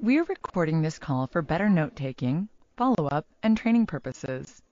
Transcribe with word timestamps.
We 0.00 0.16
are 0.20 0.24
recording 0.24 0.82
this 0.82 0.96
call 0.96 1.26
for 1.26 1.42
better 1.42 1.68
note 1.68 1.96
taking, 1.96 2.48
follow 2.76 3.08
up, 3.08 3.26
and 3.42 3.56
training 3.56 3.86
purposes. 3.86 4.62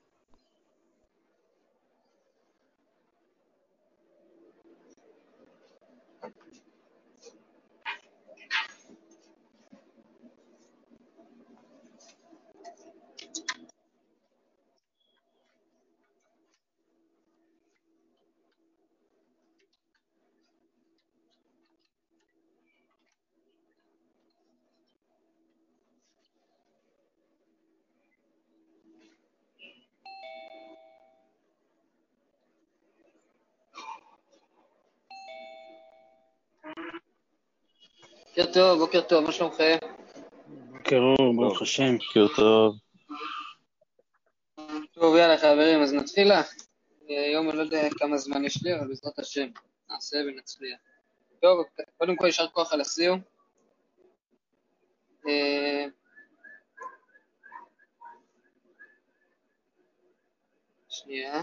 בוקר 38.36 38.52
טוב, 38.52 38.78
בוקר 38.78 39.00
טוב, 39.00 39.24
מה 39.24 39.32
שלומכם? 39.32 39.76
בוקר 40.46 40.96
אור, 40.96 41.36
ברוך 41.36 41.62
השם, 41.62 41.96
בוקר 41.98 42.26
טוב. 42.36 42.76
טוב, 44.92 45.16
יאללה 45.16 45.38
חברים, 45.38 45.82
אז 45.82 45.94
נתחיל 45.94 46.28
לה. 46.28 46.42
היום 47.08 47.50
אני 47.50 47.58
לא 47.58 47.62
יודע 47.62 47.88
כמה 47.98 48.16
זמן 48.16 48.44
יש 48.44 48.62
לי, 48.64 48.74
אבל 48.74 48.88
בעזרת 48.88 49.18
השם, 49.18 49.48
נעשה 49.90 50.16
ונצליח. 50.16 50.78
טוב, 51.42 51.66
קודם 51.98 52.16
כל 52.16 52.26
יישר 52.26 52.46
כוח 52.48 52.72
על 52.72 52.80
הסיום. 52.80 53.20
אה, 55.28 55.86
שנייה. 60.88 61.42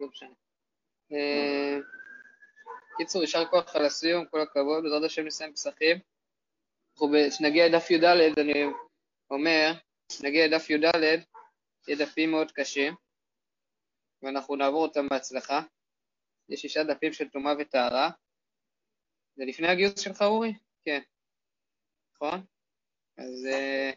לא 0.00 0.08
משנה. 0.08 0.34
קיצור, 2.96 3.22
יישר 3.22 3.44
כוח 3.50 3.76
על 3.76 3.84
הסיום, 3.84 4.26
כל 4.26 4.40
הכבוד, 4.40 4.82
בעזרת 4.82 5.02
השם 5.04 5.22
נסיים 5.22 5.52
פסחים. 5.52 5.96
כשנגיע 6.94 7.68
לדף 7.68 7.90
י"ד, 7.90 8.04
אני 8.38 8.64
אומר, 9.30 9.72
כשנגיע 10.08 10.46
לדף 10.46 10.70
י"ד, 10.70 10.84
יהיה 11.88 11.98
דפים 11.98 12.30
מאוד 12.30 12.52
קשים, 12.52 12.94
ואנחנו 14.22 14.56
נעבור 14.56 14.82
אותם 14.82 15.08
בהצלחה. 15.08 15.60
יש 16.48 16.60
שישה 16.60 16.84
דפים 16.84 17.12
של 17.12 17.28
טומאה 17.28 17.52
וטהרה. 17.58 18.10
זה 19.36 19.44
לפני 19.44 19.68
הגיוס 19.68 20.00
שלך, 20.00 20.22
אורי? 20.22 20.52
כן. 20.84 21.00
נכון? 22.14 22.44
אז 23.18 23.46
אה, 23.46 23.90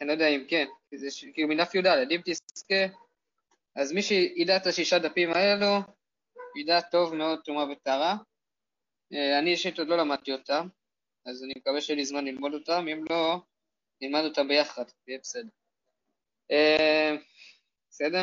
אני 0.00 0.08
לא 0.08 0.12
יודע 0.12 0.28
אם 0.28 0.44
כן, 0.48 0.66
כי 0.90 0.98
זה 0.98 1.06
כאילו 1.34 1.48
מדף 1.48 1.74
י"ד, 1.74 1.86
אם 1.86 2.20
תזכה, 2.24 2.94
אז 3.76 3.92
מי 3.92 4.02
שידע 4.02 4.56
את 4.56 4.66
השישה 4.66 4.98
דפים 4.98 5.30
האלו, 5.32 5.66
ידע 6.56 6.80
טוב 6.80 7.14
מאוד 7.14 7.40
טומאה 7.44 7.64
וטהרה. 7.70 8.16
אה, 9.12 9.38
אני 9.38 9.50
אישית 9.50 9.78
עוד 9.78 9.88
לא 9.88 9.98
למדתי 9.98 10.32
אותם, 10.32 10.68
אז 11.26 11.44
אני 11.44 11.52
מקווה 11.56 11.80
שיהיה 11.80 11.96
לי 11.96 12.04
זמן 12.04 12.24
ללמוד 12.24 12.54
אותם, 12.54 12.86
אם 12.92 13.04
לא, 13.10 13.36
נלמד 14.00 14.24
אותם 14.24 14.48
ביחד, 14.48 14.84
יהיה 15.06 15.18
בסדר. 15.18 15.48
אה, 16.50 17.16
בסדר? 17.90 18.22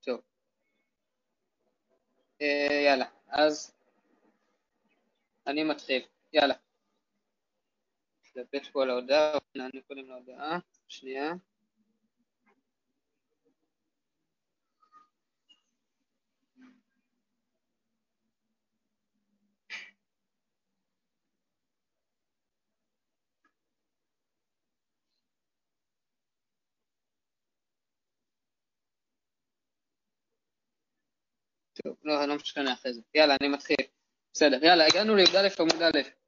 טוב. 0.00 0.20
אה, 2.42 2.82
יאללה, 2.84 3.06
אז 3.28 3.74
אני 5.46 5.64
מתחיל. 5.64 6.02
יאללה. 6.32 6.54
נתלבט 8.36 8.66
פה 8.72 8.82
על 8.82 8.90
ההודעה, 8.90 9.38
נענה 9.54 9.80
קודם 9.88 10.08
להודעה, 10.08 10.58
שנייה. 10.88 11.32
טוב, 31.84 31.96
לא, 32.04 32.24
לא 32.26 32.36
משנה 32.36 32.72
אחרי 32.72 32.94
זה. 32.94 33.00
יאללה, 33.14 33.36
אני 33.40 33.48
מתחיל. 33.48 33.76
בסדר, 34.34 34.64
יאללה, 34.64 34.86
הגענו 34.86 35.16
לי"א 35.16 35.48
עמוד 35.60 35.82
א'. 35.82 36.21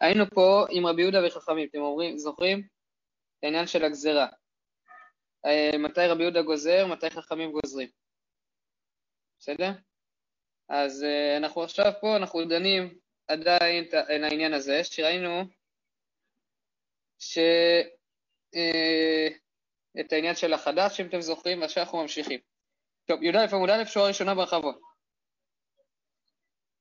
היינו 0.00 0.24
פה 0.34 0.64
עם 0.70 0.86
רבי 0.86 1.02
יהודה 1.02 1.26
וחכמים, 1.26 1.68
אתם 1.70 1.78
אומרים, 1.78 2.18
זוכרים? 2.18 2.58
את 2.58 3.44
העניין 3.44 3.66
של 3.66 3.84
הגזרה. 3.84 4.26
אה, 5.46 5.78
מתי 5.78 6.06
רבי 6.08 6.22
יהודה 6.22 6.42
גוזר, 6.42 6.86
מתי 6.86 7.10
חכמים 7.10 7.52
גוזרים. 7.52 7.88
בסדר? 9.40 9.70
אז 10.68 11.04
אה, 11.04 11.36
אנחנו 11.36 11.62
עכשיו 11.62 11.92
פה, 12.00 12.16
אנחנו 12.16 12.44
דנים 12.44 12.98
עדיין 13.28 13.84
העניין 14.08 14.54
הזה, 14.54 14.84
שראינו 14.84 15.42
ש... 17.18 17.38
אה, 18.54 19.28
את 20.00 20.12
העניין 20.12 20.34
של 20.34 20.52
החדש, 20.52 21.00
אם 21.00 21.06
אתם 21.06 21.20
זוכרים, 21.20 21.60
ועכשיו 21.60 21.82
אנחנו 21.82 22.02
ממשיכים. 22.02 22.40
טוב, 23.06 23.22
י"א 23.22 23.46
עמוד 23.52 23.70
א', 23.70 23.84
שורה 23.84 24.08
ראשונה 24.08 24.34
ברחבות. 24.34 24.87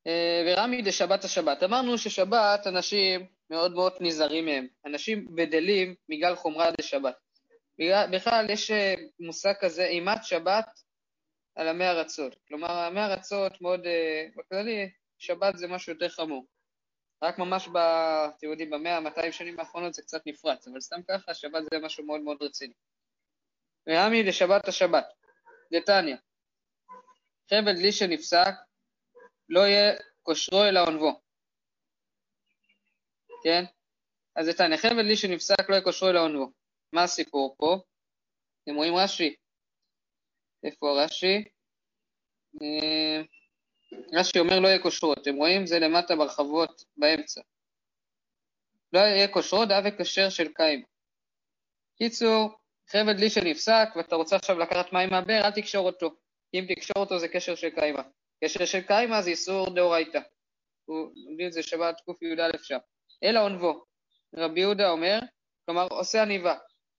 אה, 0.07 0.43
ורמי 0.45 0.81
דשבת 0.81 1.23
השבת. 1.23 1.63
אמרנו 1.63 1.97
ששבת, 1.97 2.67
אנשים 2.67 3.27
מאוד 3.49 3.73
מאוד 3.73 3.93
נזהרים 3.99 4.45
מהם. 4.45 4.67
אנשים 4.85 5.35
בדלים 5.35 5.95
מגל 6.09 6.35
חומרה 6.35 6.71
דשבת. 6.71 7.15
בגלל- 7.79 8.07
בכלל, 8.11 8.49
יש 8.49 8.71
אה, 8.71 8.93
מושג 9.19 9.53
כזה, 9.61 9.85
אימת 9.85 10.23
שבת 10.23 10.67
על 11.55 11.67
עמי 11.67 11.87
ארצות. 11.87 12.35
כלומר, 12.47 12.71
עמי 12.71 12.99
ארצות 12.99 13.61
מאוד, 13.61 13.85
אה, 13.85 14.25
בכללי, 14.37 14.89
שבת 15.19 15.57
זה 15.57 15.67
משהו 15.67 15.93
יותר 15.93 16.09
חמור. 16.09 16.45
רק 17.23 17.39
ממש, 17.39 17.67
אתם 18.37 18.47
יודעים, 18.47 18.69
במאה, 18.69 18.99
200 18.99 19.31
שנים 19.31 19.59
האחרונות 19.59 19.93
זה 19.93 20.01
קצת 20.01 20.21
נפרץ, 20.25 20.67
אבל 20.67 20.81
סתם 20.81 21.01
ככה, 21.07 21.33
שבת 21.33 21.63
זה 21.73 21.79
משהו 21.79 22.05
מאוד 22.05 22.21
מאוד 22.21 22.37
רציני. 22.41 22.73
ורמי 23.87 24.23
לשבת 24.23 24.67
השבת. 24.67 25.05
דתניא, 25.73 26.15
חבל 27.49 27.73
דלי 27.73 27.91
שנפסק, 27.91 28.53
לא 29.49 29.59
יהיה 29.59 29.93
כושרו 30.23 30.63
אלא 30.63 30.79
עונבו. 30.79 31.21
כן? 33.43 33.63
אז 34.35 34.47
דתניא, 34.47 34.77
חבל 34.77 35.03
דלי 35.03 35.17
שנפסק, 35.17 35.69
לא 35.69 35.73
יהיה 35.73 35.83
כושרו 35.83 36.09
אלא 36.09 36.19
עונבו. 36.19 36.51
מה 36.93 37.03
הסיפור 37.03 37.55
פה? 37.57 37.79
אתם 38.63 38.75
רואים 38.75 38.95
רש"י? 38.95 39.35
איפה 40.63 41.03
רש"י? 41.03 41.43
אה, 42.61 43.21
רש"י 44.19 44.39
אומר 44.39 44.59
לא 44.59 44.67
יהיה 44.67 44.81
כושרו, 44.81 45.13
אתם 45.13 45.35
רואים? 45.35 45.65
זה 45.65 45.79
למטה 45.79 46.15
ברחבות 46.15 46.83
באמצע. 46.97 47.41
לא 48.93 48.99
יהיה 48.99 49.27
כושרו 49.27 49.65
דאבי 49.65 49.89
כשר 49.99 50.29
של 50.29 50.53
קיימה. 50.53 50.85
קיצור, 51.97 52.49
חבל 52.89 53.13
דלי 53.13 53.29
שנפסק 53.29 53.89
ואתה 53.95 54.15
רוצה 54.15 54.35
עכשיו 54.35 54.59
לקחת 54.59 54.93
מים 54.93 55.09
מהבאר, 55.09 55.41
אל 55.45 55.51
תקשור 55.51 55.85
אותו. 55.85 56.09
אם 56.53 56.65
תקשור 56.69 56.97
אותו 56.97 57.19
זה 57.19 57.27
קשר 57.27 57.55
של 57.55 57.69
קיימה. 57.69 58.01
קשר 58.43 58.65
של 58.65 58.81
קיימה 58.81 59.21
זה 59.21 59.29
איסור 59.29 59.75
דאורייתא. 59.75 60.19
הוא- 60.85 61.11
לומדים 61.15 61.47
את 61.47 61.53
זה 61.53 61.63
שבת 61.63 62.01
קי"א 62.19 62.57
שם. 62.63 62.77
אלא 63.23 63.39
עונבו. 63.43 63.85
רבי 64.35 64.59
יהודה 64.59 64.89
אומר, 64.89 65.19
כלומר 65.65 65.87
עושה 65.91 66.21
עניבה. 66.21 66.57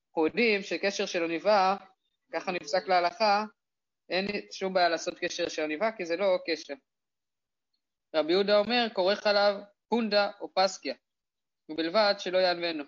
אנחנו 0.09 0.25
יודעים 0.25 0.61
שקשר 0.61 1.05
של 1.05 1.23
עניבה, 1.23 1.75
ככה 2.33 2.51
נפסק 2.51 2.87
להלכה, 2.87 3.43
אין 4.09 4.27
שום 4.51 4.73
בעיה 4.73 4.89
לעשות 4.89 5.19
קשר 5.19 5.49
של 5.49 5.61
עניבה, 5.63 5.91
כי 5.97 6.05
זה 6.05 6.15
לא 6.17 6.37
קשר. 6.47 6.73
רבי 8.15 8.31
יהודה 8.31 8.59
אומר, 8.59 8.87
כורך 8.93 9.27
עליו 9.27 9.55
פונדה 9.89 10.31
או 10.41 10.53
פסקיה, 10.53 10.95
ובלבד 11.69 12.13
שלא 12.17 12.37
יענבנו. 12.37 12.83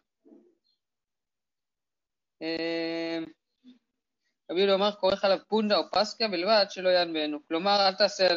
רבי 4.52 4.60
יהודה 4.60 4.74
אומר, 4.74 4.92
כורך 4.92 5.26
עליו 5.26 5.38
פונדה 5.48 5.78
או 5.78 5.84
פסקיה, 5.92 6.28
בלבד 6.28 6.66
שלא 6.70 6.90
יענבנו. 6.90 7.48
כלומר, 7.48 7.88
אל 7.88 7.94
תעשה 7.94 8.28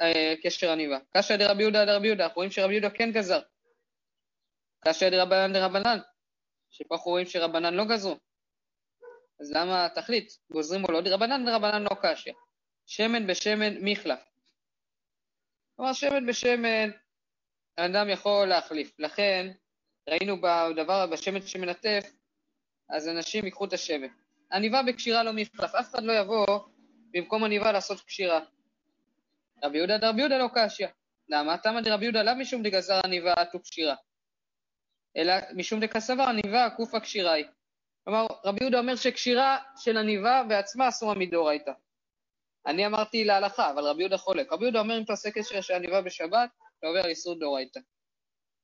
אה, 0.00 0.34
קשר 0.42 0.70
עניבה. 0.70 0.98
קשיא 1.16 1.36
דרבי 1.36 1.62
יהודה 1.62 1.84
דרבי 1.84 2.06
יהודה, 2.06 2.24
אנחנו 2.24 2.36
רואים 2.36 2.50
שרבי 2.50 2.72
יהודה 2.72 2.90
כן 2.90 3.12
גזר. 3.12 3.40
קשיא 4.80 5.10
דרבנן 5.10 5.52
דרבנן, 5.52 5.98
שפה 6.70 6.94
אנחנו 6.94 7.10
רואים 7.10 7.26
שרבנן 7.26 7.74
לא 7.74 7.84
גזרו. 7.84 8.16
אז 9.40 9.52
למה 9.52 9.88
תחליט, 9.94 10.32
גוזרים 10.52 10.84
או 10.84 10.92
לא? 10.92 11.00
דרבנן 11.00 11.46
דרבנן 11.46 11.82
לא 11.82 11.96
קשיא. 12.02 12.32
שמן 12.86 13.26
בשמן 13.26 13.74
מחלף. 13.80 14.20
כלומר, 15.76 15.92
שמן 15.92 16.26
בשמן, 16.26 16.90
האדם 17.78 18.08
יכול 18.08 18.46
להחליף. 18.46 18.94
לכן, 18.98 19.52
ראינו 20.08 20.36
בדבר, 20.40 21.06
בשמן 21.06 21.42
שמנטף, 21.46 22.12
אז 22.88 23.08
אנשים 23.08 23.44
ייקחו 23.44 23.64
את 23.64 23.72
השמן. 23.72 24.08
עניבה 24.52 24.82
בקשירה 24.82 25.22
לא 25.22 25.32
מחלף, 25.32 25.74
אף 25.74 25.90
אחד 25.90 26.02
לא 26.02 26.12
יבוא 26.12 26.46
במקום 27.10 27.44
עניבה 27.44 27.72
לעשות 27.72 28.00
קשירה. 28.00 28.40
רבי 29.64 29.78
יהודה 29.78 29.98
דרבי 29.98 30.20
יהודה 30.20 30.38
לא 30.38 30.48
קשיא. 30.54 30.86
למה? 31.28 31.58
תמא 31.58 31.80
דרבי 31.80 32.04
יהודה 32.04 32.22
לאו 32.22 32.34
משום 32.34 32.62
דגזר 32.62 33.00
עניבה 33.04 33.32
עטו 33.32 33.60
קשירה. 33.60 33.94
אלא 35.16 35.34
משום 35.54 35.80
דקסבר 35.80 36.22
עניבה 36.22 36.70
קופה 36.76 37.00
קשירה 37.00 37.32
היא. 37.32 37.46
כלומר, 38.04 38.26
רבי 38.44 38.58
יהודה 38.60 38.78
אומר 38.78 38.96
שקשירה 38.96 39.58
של 39.76 39.96
עניבה 39.96 40.42
בעצמה 40.48 40.88
אסורה 40.88 41.14
מדאורייתא. 41.14 41.72
אני 42.66 42.86
אמרתי 42.86 43.24
להלכה, 43.24 43.70
אבל 43.70 43.84
רבי 43.84 44.02
יהודה 44.02 44.18
חולק. 44.18 44.52
רבי 44.52 44.64
יהודה 44.64 44.80
אומר 44.80 44.98
אם 44.98 45.02
אתה 45.02 45.12
עושה 45.12 45.30
קשר 45.30 45.60
של 45.60 45.74
עניבה 45.74 46.02
בשבת, 46.02 46.50
אתה 46.78 46.86
עובר 46.86 47.00
על 47.00 47.10
איסור 47.10 47.38
דאורייתא. 47.38 47.80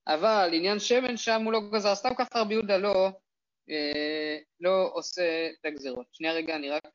אבל 0.06 0.50
עניין 0.52 0.78
שמן 0.78 1.16
שם 1.16 1.42
הוא 1.42 1.52
לא 1.52 1.60
גזר, 1.72 1.94
סתם 1.94 2.14
ככה 2.14 2.40
רבי 2.40 2.54
יהודה 2.54 2.78
לא, 2.78 3.10
לא 4.61 4.90
עושה 4.94 5.49
את 5.61 5.64
הגזירות. 5.64 6.06
שנייה 6.12 6.34
רגע, 6.34 6.56
אני 6.56 6.70
רק, 6.70 6.87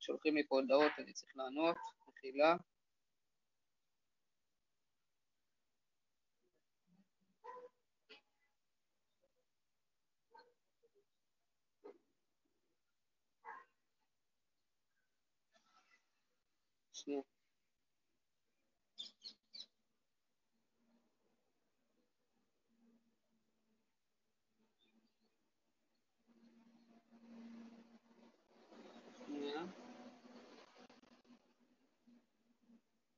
שולחים 0.00 0.36
לי 0.36 0.46
פה 0.48 0.56
הודעות, 0.60 0.92
אני 0.98 1.12
צריך 1.12 1.32
לענות, 1.36 1.76
מחילה. 2.08 2.56
שנייה. 16.92 17.20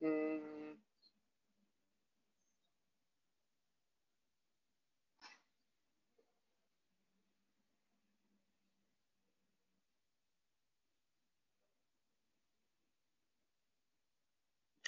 אה, 0.02 0.48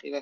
מחילה. 0.01 0.21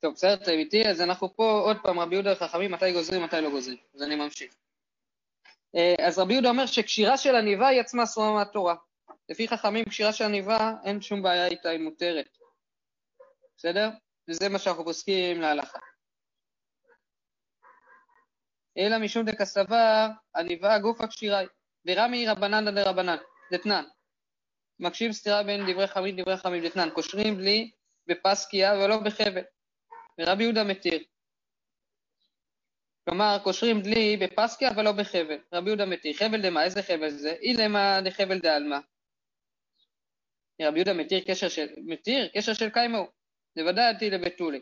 טוב, 0.00 0.14
בסדר, 0.14 0.34
אתם 0.34 0.50
איתי? 0.52 0.88
אז 0.88 1.00
אנחנו 1.00 1.36
פה 1.36 1.60
עוד 1.64 1.76
פעם, 1.82 1.98
רבי 1.98 2.14
יהודה 2.14 2.34
חכמים, 2.34 2.72
מתי 2.72 2.92
גוזרים, 2.92 3.22
מתי 3.22 3.40
לא 3.40 3.50
גוזרים. 3.50 3.76
אז 3.94 4.02
אני 4.02 4.14
ממשיך. 4.16 4.54
אה, 5.76 6.06
אז 6.06 6.18
רבי 6.18 6.32
יהודה 6.32 6.48
אומר 6.48 6.66
שקשירה 6.66 7.16
של 7.16 7.36
עניבה 7.36 7.68
היא 7.68 7.80
עצמה 7.80 8.02
אסורה 8.02 8.32
מהתורה. 8.32 8.74
לפי 9.28 9.48
חכמים, 9.48 9.84
קשירה 9.84 10.12
של 10.12 10.24
עניבה, 10.24 10.72
אין 10.84 11.00
שום 11.00 11.22
בעיה 11.22 11.46
איתה, 11.46 11.68
היא 11.68 11.80
מותרת. 11.80 12.38
בסדר? 13.56 13.88
וזה 14.28 14.48
מה 14.48 14.58
שאנחנו 14.58 14.84
פוסקים 14.84 15.40
להלכה. 15.40 15.78
אלא 18.78 18.98
משום 18.98 19.26
דקסבר, 19.26 20.06
עניבה 20.36 20.78
גופה 20.78 21.06
קשירה 21.06 21.38
היא. 21.38 21.48
ורמי 21.86 22.26
רבנן 22.26 22.74
דרבנן, 22.74 23.16
דתנן. 23.52 23.84
מקשיב 24.80 25.12
סתירה 25.12 25.42
בין 25.42 25.72
דברי 25.72 25.86
חמים 25.86 26.16
לדברי 26.16 26.36
חמים 26.36 26.64
דתנן. 26.66 26.90
קושרים 26.90 27.36
בלי 27.36 27.70
בפסקיה 28.06 28.74
ולא 28.74 29.00
בחבל. 29.00 29.42
ורבי 30.18 30.42
יהודה 30.42 30.64
מתיר. 30.64 31.04
כלומר, 33.08 33.38
קושרים 33.44 33.82
דלי 33.82 34.16
בפסקיה 34.16 34.70
ולא 34.76 34.92
בחבל. 34.92 35.38
רבי 35.52 35.68
יהודה 35.70 35.86
מתיר. 35.86 36.12
חבל 36.16 36.42
דמה, 36.42 36.64
איזה 36.64 36.82
חבל 36.82 37.10
זה? 37.10 37.32
אילמה 37.42 38.00
דחבל 38.04 38.38
דעלמא. 38.38 38.78
רבי 40.62 40.78
יהודה 40.78 40.92
מתיר 40.92 41.20
קשר 41.26 41.48
של, 41.48 41.66
מתיר 41.84 42.28
קשר 42.34 42.54
של 42.54 42.70
קיימו. 42.70 43.06
בוודאי 43.56 43.84
עתי 43.84 44.10
לבתולי. 44.10 44.60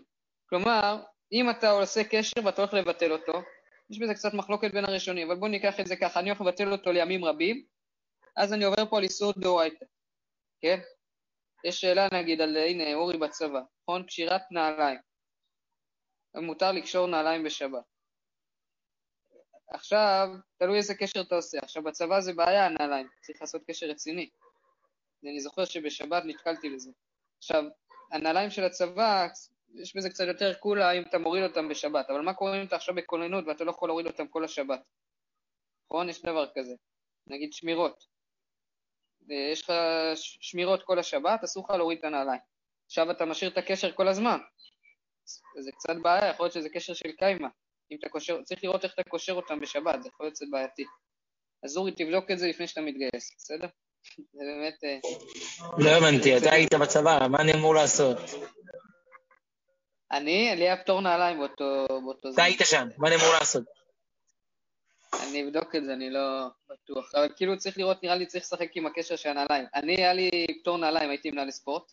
כלומר, 0.49 1.03
אם 1.33 1.51
אתה 1.51 1.71
עושה 1.71 2.05
קשר 2.05 2.41
ואתה 2.45 2.63
הולך 2.63 2.75
לבטל 2.75 3.13
אותו, 3.13 3.43
יש 3.91 3.99
בזה 3.99 4.15
קצת 4.15 4.35
מחלוקת 4.35 4.73
בין 4.73 4.85
הראשונים, 4.85 5.31
אבל 5.31 5.41
בואו 5.41 5.51
ניקח 5.51 5.81
את 5.81 5.87
זה 5.87 5.97
ככה, 5.97 6.21
אני 6.21 6.31
הולך 6.31 6.41
לבטל 6.41 6.73
אותו 6.73 6.93
לימים 6.93 7.25
רבים, 7.25 7.65
אז 8.37 8.53
אני 8.53 8.65
עובר 8.65 8.87
פה 8.91 8.97
על 8.99 9.03
איסור 9.03 9.33
דאורייתא, 9.37 9.85
כן? 10.61 10.81
יש 11.65 11.81
שאלה 11.81 12.09
נגיד 12.13 12.41
על, 12.41 12.57
הנה, 12.57 12.95
אורי 12.95 13.19
בצבא, 13.19 13.61
נכון? 13.83 14.07
קשירת 14.07 14.43
נעליים. 14.51 14.99
מותר 16.35 16.73
לקשור 16.73 17.07
נעליים 17.07 17.45
בשבת. 17.45 17.85
עכשיו, 19.71 20.29
תלוי 20.59 20.77
איזה 20.77 20.95
קשר 20.95 21.21
אתה 21.21 21.35
עושה. 21.35 21.59
עכשיו, 21.63 21.83
בצבא 21.83 22.21
זה 22.21 22.33
בעיה, 22.33 22.67
הנעליים, 22.67 23.09
צריך 23.23 23.41
לעשות 23.41 23.63
קשר 23.67 23.87
רציני. 23.87 24.31
אני 25.25 25.41
זוכר 25.41 25.65
שבשבת 25.65 26.23
נתקלתי 26.27 26.69
לזה. 26.69 26.91
עכשיו, 27.39 27.65
הנעליים 28.13 28.51
של 28.51 28.65
הצבא, 28.65 29.27
יש 29.75 29.97
בזה 29.97 30.11
קצת 30.11 30.25
יותר 30.27 30.55
קולה 30.55 30.93
אם 30.93 31.03
אתה 31.03 31.19
מוריד 31.19 31.43
אותם 31.45 31.69
בשבת, 31.69 32.11
אבל 32.11 32.21
מה 32.21 32.35
קורה 32.35 32.61
אם 32.61 32.67
אתה 32.67 32.77
עכשיו 32.77 32.95
בכוננות 32.95 33.45
ואתה 33.47 33.65
לא 33.65 33.71
יכול 33.71 33.89
להוריד 33.89 34.07
אותם 34.07 34.29
כל 34.29 34.45
השבת? 34.45 34.81
נכון? 35.87 36.09
יש 36.09 36.23
דבר 36.23 36.47
כזה. 36.55 36.75
נגיד 37.27 37.53
שמירות. 37.53 38.05
יש 39.29 39.63
לך 39.63 39.73
שמירות 40.17 40.83
כל 40.83 40.99
השבת, 40.99 41.45
אסור 41.45 41.65
לך 41.65 41.71
להוריד 41.71 41.99
את 41.99 42.05
הנעליים. 42.05 42.41
עכשיו 42.87 43.11
אתה 43.11 43.25
משאיר 43.25 43.51
את 43.51 43.59
הקשר 43.59 43.93
כל 43.93 44.09
הזמן. 44.09 44.39
זה 45.61 45.73
קצת 45.73 45.97
בעיה, 46.03 46.31
יכול 46.31 46.45
להיות 46.45 46.55
שזה 46.55 46.69
קשר 46.69 46.95
של 46.95 47.13
קיימה. 47.13 47.49
אם 47.91 47.97
אתה 48.01 48.09
קושר, 48.09 48.43
צריך 48.43 48.65
לראות 48.65 48.85
איך 48.85 48.95
אתה 48.95 49.03
קושר 49.03 49.33
אותם 49.33 49.61
בשבת, 49.61 50.03
זה 50.03 50.09
יכול 50.09 50.27
להיות 50.27 50.35
קצת 50.35 50.47
בעייתי. 50.51 50.85
אז 51.65 51.77
אורי, 51.77 51.93
תבדוק 51.93 52.31
את 52.31 52.39
זה 52.39 52.49
לפני 52.49 52.67
שאתה 52.67 52.81
מתגייס, 52.81 53.37
בסדר? 53.37 53.67
זה 54.17 54.41
באמת... 54.45 54.85
אה, 54.85 54.99
לא 55.79 55.91
הבנתי, 55.91 56.37
אתה 56.37 56.53
היית 56.53 56.75
בצבא, 56.75 57.27
מה 57.31 57.39
אני 57.41 57.53
אמור 57.53 57.75
לעשות? 57.75 58.19
אני, 60.13 60.53
לי 60.57 60.63
היה 60.65 60.77
פטור 60.77 61.01
נעליים 61.01 61.39
באותו, 61.39 61.87
באותו 61.89 62.29
אתה 62.35 62.43
היית 62.43 62.61
שם, 62.65 62.89
מה 62.99 63.09
אני 63.09 63.17
אמור 63.17 63.33
לעשות? 63.39 63.65
אני 65.23 65.45
אבדוק 65.45 65.75
את 65.77 65.85
זה, 65.85 65.93
אני 65.93 66.11
לא 66.11 66.47
בטוח. 66.69 67.15
אבל 67.15 67.29
כאילו 67.37 67.59
צריך 67.59 67.79
לראות, 67.79 68.03
נראה 68.03 68.17
לי 68.17 68.27
צריך 68.27 68.45
לשחק 68.45 68.77
עם 68.77 68.87
הקשר 68.87 69.17
של 69.17 69.29
הנעליים. 69.29 69.67
אני, 69.75 69.97
היה 69.97 70.13
לי 70.13 70.31
פטור 70.61 70.79
נעליים, 70.79 71.11
הייתי 71.11 71.31
מנהל 71.31 71.51
ספורט, 71.51 71.93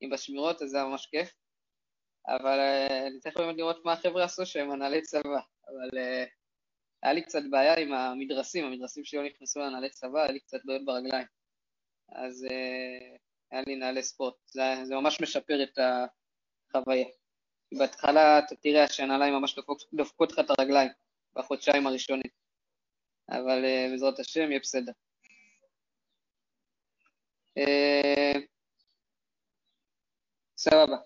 עם 0.00 0.10
בשמירות, 0.10 0.62
אז 0.62 0.70
זה 0.70 0.76
היה 0.76 0.86
ממש 0.86 1.06
כיף. 1.06 1.32
אבל 2.28 2.58
uh, 2.58 2.92
אני 3.06 3.20
צריך 3.20 3.36
באמת 3.36 3.56
לראות 3.56 3.84
מה 3.84 3.92
החבר'ה 3.92 4.24
עשו 4.24 4.46
שהם 4.46 4.68
מנהלי 4.68 5.02
צבא. 5.02 5.40
אבל 5.68 5.98
uh, 5.98 6.28
היה 7.02 7.12
לי 7.12 7.22
קצת 7.22 7.42
בעיה 7.50 7.74
עם 7.78 7.92
המדרסים, 7.92 8.64
המדרסים 8.64 9.04
שלי 9.04 9.20
לא 9.20 9.26
נכנסו 9.26 9.60
לנהלי 9.60 9.90
צבא, 9.90 10.22
היה 10.22 10.32
לי 10.32 10.40
קצת 10.40 10.58
בעיות 10.64 10.84
ברגליים. 10.84 11.26
אז 12.12 12.46
uh, 12.50 13.18
היה 13.50 13.62
לי 13.66 13.76
נעלי 13.76 14.02
ספורט. 14.02 14.34
זה, 14.46 14.62
זה 14.84 14.94
ממש 14.94 15.20
משפר 15.20 15.62
את 15.62 15.78
החוויה. 15.78 17.06
בהתחלה 17.78 18.38
אתה 18.38 18.56
תראה 18.56 18.88
שהנעליים 18.88 19.34
ממש 19.34 19.58
דופקות, 19.94 20.32
לך 20.32 20.38
את 20.38 20.50
הרגליים 20.58 20.90
בחודשיים 21.34 21.86
הראשונים. 21.86 22.30
אבל 23.30 23.64
uh, 23.64 23.90
בעזרת 23.90 24.18
השם 24.18 24.50
יהיה 24.50 24.60
בסדר. 24.60 24.92
Uh, 27.58 28.38
סבבה. 30.56 30.96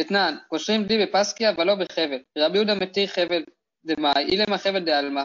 אתנן, 0.00 0.36
קושרים 0.48 0.84
די 0.84 1.06
בפסקיה 1.06 1.50
אבל 1.50 1.66
לא 1.66 1.74
בחבל. 1.74 2.22
רבי 2.38 2.56
יהודה 2.56 2.74
מתיר 2.74 3.06
חבל 3.06 3.44
דמאי, 3.84 4.24
אילמה 4.24 4.58
חבל 4.58 4.84
דעלמא. 4.84 5.22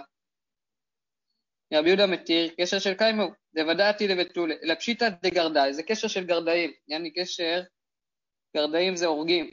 רבי 1.74 1.88
יהודה 1.88 2.08
מתיר 2.08 2.54
קשר 2.58 2.80
של 2.80 2.94
קיימו, 2.94 3.28
דוודעתי 3.56 4.08
לבתולה, 4.08 4.56
אלא 4.64 4.76
פשיטא 4.76 5.10
דגרדאי, 5.24 5.74
זה 5.74 5.84
קשר 5.84 6.08
של 6.08 6.26
גרדאים, 6.26 6.72
יעני 6.88 7.14
קשר, 7.14 7.62
גרדאים 8.58 8.96
זה 8.96 9.06
הורגים. 9.06 9.52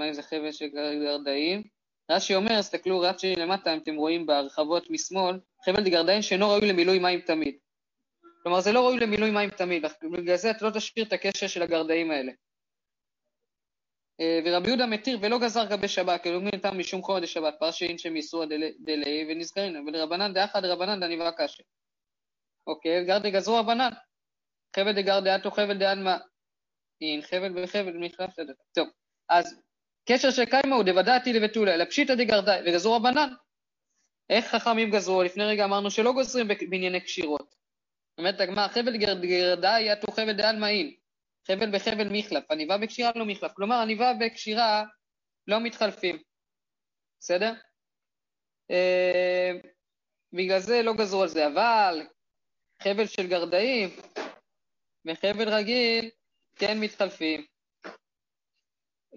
אם 0.00 0.12
זה 0.12 0.22
חבל 0.22 0.52
של 0.52 0.66
גרדאים? 1.04 1.62
רש"י 2.10 2.34
אומר, 2.34 2.60
תסתכלו, 2.60 3.00
רש"י 3.00 3.36
למטה, 3.36 3.74
אם 3.74 3.78
אתם 3.78 3.96
רואים 3.96 4.26
בהרחבות 4.26 4.90
משמאל, 4.90 5.40
חבל 5.64 5.84
דגרדאים 5.84 6.22
שאינו 6.22 6.50
ראוי 6.50 6.68
למילוי 6.68 6.98
מים 6.98 7.20
תמיד. 7.20 7.54
כלומר, 8.42 8.60
זה 8.60 8.72
לא 8.72 8.80
ראוי 8.80 9.00
למילוי 9.00 9.30
מים 9.30 9.50
תמיד, 9.50 9.84
בגלל 10.12 10.36
זה 10.36 10.50
אתה 10.50 10.64
לא 10.64 10.70
תשאיר 10.70 11.04
את 11.04 11.12
הקשר 11.12 11.46
של 11.46 11.62
הגרדאים 11.62 12.10
האלה. 12.10 12.32
ורבי 14.44 14.68
יהודה 14.68 14.86
מתיר 14.86 15.18
ולא 15.22 15.38
גזר 15.38 15.64
גבי 15.64 15.88
שבת, 15.88 16.22
כאילו 16.22 16.40
מין 16.40 16.58
טעם 16.62 16.78
משום 16.78 17.02
חודש 17.02 17.32
שבת, 17.32 17.54
פרשי 17.60 17.86
אין 17.86 17.98
שם 17.98 18.14
דלי 18.84 19.26
ונזכרין, 19.28 19.76
אבל 19.76 19.96
רבנן 19.96 20.32
דאחד 20.32 20.64
רבנן 20.64 21.00
דניבה 21.00 21.32
קשה. 21.32 21.62
אוקיי, 22.66 23.04
גרדי 23.04 23.30
גזרו 23.30 23.56
רבנן. 23.56 23.90
חבל 24.76 24.92
דגר 24.92 25.20
דעתו 25.20 25.50
חבל 25.50 25.78
דעלמא. 25.78 26.16
אין 27.00 27.22
חבל 27.22 27.62
בחבל 27.62 27.98
מחלף 27.98 28.38
לדעת. 28.38 28.56
טוב, 28.74 28.88
אז 29.28 29.62
קשר 30.08 30.30
של 30.30 30.44
קיימא 30.44 30.74
הוא 30.74 30.84
דבדעתי 30.84 31.32
לבתולה, 31.32 31.74
אלא 31.74 31.84
פשיטא 31.84 32.14
דגרדאי, 32.14 32.60
וגזרו 32.66 32.96
רבנן. 32.96 33.28
איך 34.30 34.44
חכמים 34.46 34.90
גזרו? 34.90 35.22
לפני 35.22 35.44
רגע 35.44 35.64
אמרנו 35.64 35.90
שלא 35.90 36.12
גוזרים 36.12 36.48
בענייני 36.70 37.00
קשירות. 37.00 37.54
אומרת 38.18 38.40
הגמרא, 38.40 38.68
חבל 38.68 38.96
גרדאי 38.96 39.92
יתו 39.92 40.12
חבל 40.12 40.32
דעלמאין, 40.32 40.94
חבל 41.46 41.70
בחבל 41.78 42.08
מחלף, 42.10 42.50
עניבה 42.50 42.78
בקשירה 42.78 43.10
לא 43.16 43.24
מחלף. 43.24 43.52
כלומר, 43.52 43.76
עניבה 43.76 44.12
וקשירה 44.20 44.84
לא 45.46 45.60
מתחלפים. 45.60 46.18
בסדר? 47.20 47.52
אה, 48.70 49.52
בגלל 50.32 50.58
זה 50.58 50.82
לא 50.82 50.92
גזרו 50.92 51.22
על 51.22 51.28
זה, 51.28 51.46
אבל 51.46 52.06
חבל 52.82 53.06
של 53.06 53.26
גרדאים 53.26 53.88
וחבל 55.06 55.48
רגיל 55.48 56.10
כן 56.56 56.80
מתחלפים. 56.80 57.46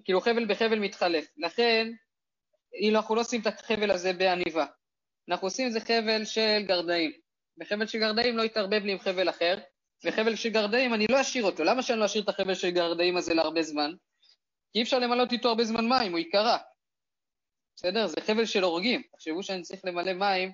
כאילו 0.03 0.21
חבל 0.21 0.45
בחבל 0.45 0.79
מתחלף. 0.79 1.27
לכן, 1.37 1.91
אנחנו 2.91 3.15
לא 3.15 3.21
עושים 3.21 3.41
את 3.41 3.47
החבל 3.47 3.91
הזה 3.91 4.13
בעניבה. 4.13 4.65
אנחנו 5.29 5.47
עושים 5.47 5.67
את 5.67 5.73
זה 5.73 5.79
חבל 5.79 6.25
של 6.25 6.63
גרדאים. 6.67 7.11
בחבל 7.57 7.87
של 7.87 7.99
גרדאים 7.99 8.37
לא 8.37 8.43
יתערבב 8.43 8.83
לי 8.85 8.91
עם 8.91 8.99
חבל 8.99 9.29
אחר, 9.29 9.57
וחבל 10.03 10.35
של 10.35 10.49
גרדאים 10.49 10.93
אני 10.93 11.05
לא 11.09 11.21
אשאיר 11.21 11.43
אותו. 11.43 11.63
למה 11.63 11.83
שאני 11.83 11.99
לא 11.99 12.05
אשאיר 12.05 12.23
את 12.23 12.29
החבל 12.29 12.55
של 12.55 12.69
גרדאים 12.69 13.17
הזה 13.17 13.33
להרבה 13.33 13.61
זמן? 13.61 13.91
כי 14.73 14.79
אי 14.79 14.83
אפשר 14.83 14.99
למלות 14.99 15.31
איתו 15.31 15.49
הרבה 15.49 15.63
זמן 15.63 15.89
מים, 15.89 16.11
הוא 16.11 16.19
ייקרע. 16.19 16.57
בסדר? 17.75 18.07
זה 18.07 18.21
חבל 18.21 18.45
של 18.45 18.63
הורגים. 18.63 19.01
תחשבו 19.11 19.43
שאני 19.43 19.61
צריך 19.61 19.85
למלא 19.85 20.13
מים 20.13 20.51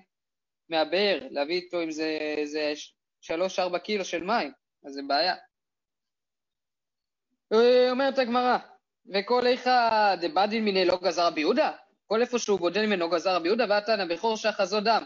מהבאר, 0.68 1.18
להביא 1.30 1.54
איתו 1.54 1.80
עם 1.80 1.90
זה, 1.90 2.18
זה 2.44 2.72
3-4 3.22 3.78
קילו 3.78 4.04
של 4.04 4.24
מים, 4.24 4.52
אז 4.86 4.92
זה 4.92 5.00
בעיה. 5.08 5.34
אומרת 7.90 8.18
הגמרא, 8.18 8.58
וכל 9.14 9.46
איכה 9.46 10.14
דבדין 10.20 10.64
מיני 10.64 10.84
לא 10.84 10.98
גזר 11.02 11.26
רבי 11.26 11.40
יהודה? 11.40 11.72
כל 12.06 12.20
איפה 12.20 12.38
שהוא 12.38 12.58
גודל 12.58 12.86
ממנו 12.86 13.10
גזר 13.10 13.36
רבי 13.36 13.48
יהודה, 13.48 13.64
ועתנא 13.68 14.04
בכור 14.04 14.36
שאחזו 14.36 14.80
דם. 14.80 15.04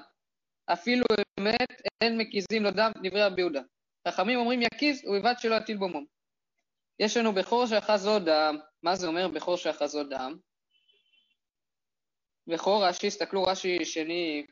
אפילו 0.72 1.04
אמת 1.40 1.82
אין 2.00 2.18
מקיזים 2.18 2.62
לו 2.62 2.70
דם, 2.70 2.92
דברי 3.02 3.22
רבי 3.22 3.40
יהודה. 3.40 3.60
חכמים 4.08 4.38
אומרים 4.38 4.62
יקיז, 4.62 5.04
ובלבד 5.04 5.34
שלא 5.38 5.54
יטיל 5.54 5.76
בו 5.76 5.88
מום. 5.88 6.04
יש 6.98 7.16
לנו 7.16 7.32
בכור 7.32 7.66
שאחזו 7.66 8.18
דם, 8.18 8.58
מה 8.82 8.96
זה 8.96 9.06
אומר 9.06 9.28
בכור 9.28 9.56
שאחזו 9.56 10.04
דם? 10.04 10.36
בכור 12.46 12.86
רש"י, 12.86 13.06
הסתכלו 13.06 13.42
רש"י 13.42 13.84
שני 13.84 14.46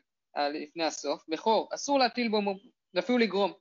לפני 0.53 0.83
הסוף, 0.83 1.23
בכור, 1.27 1.69
אסור 1.73 1.99
להטיל 1.99 2.27
בו 2.29 2.41
מום, 2.41 2.57
ואפילו 2.95 3.17
לגרום. 3.17 3.53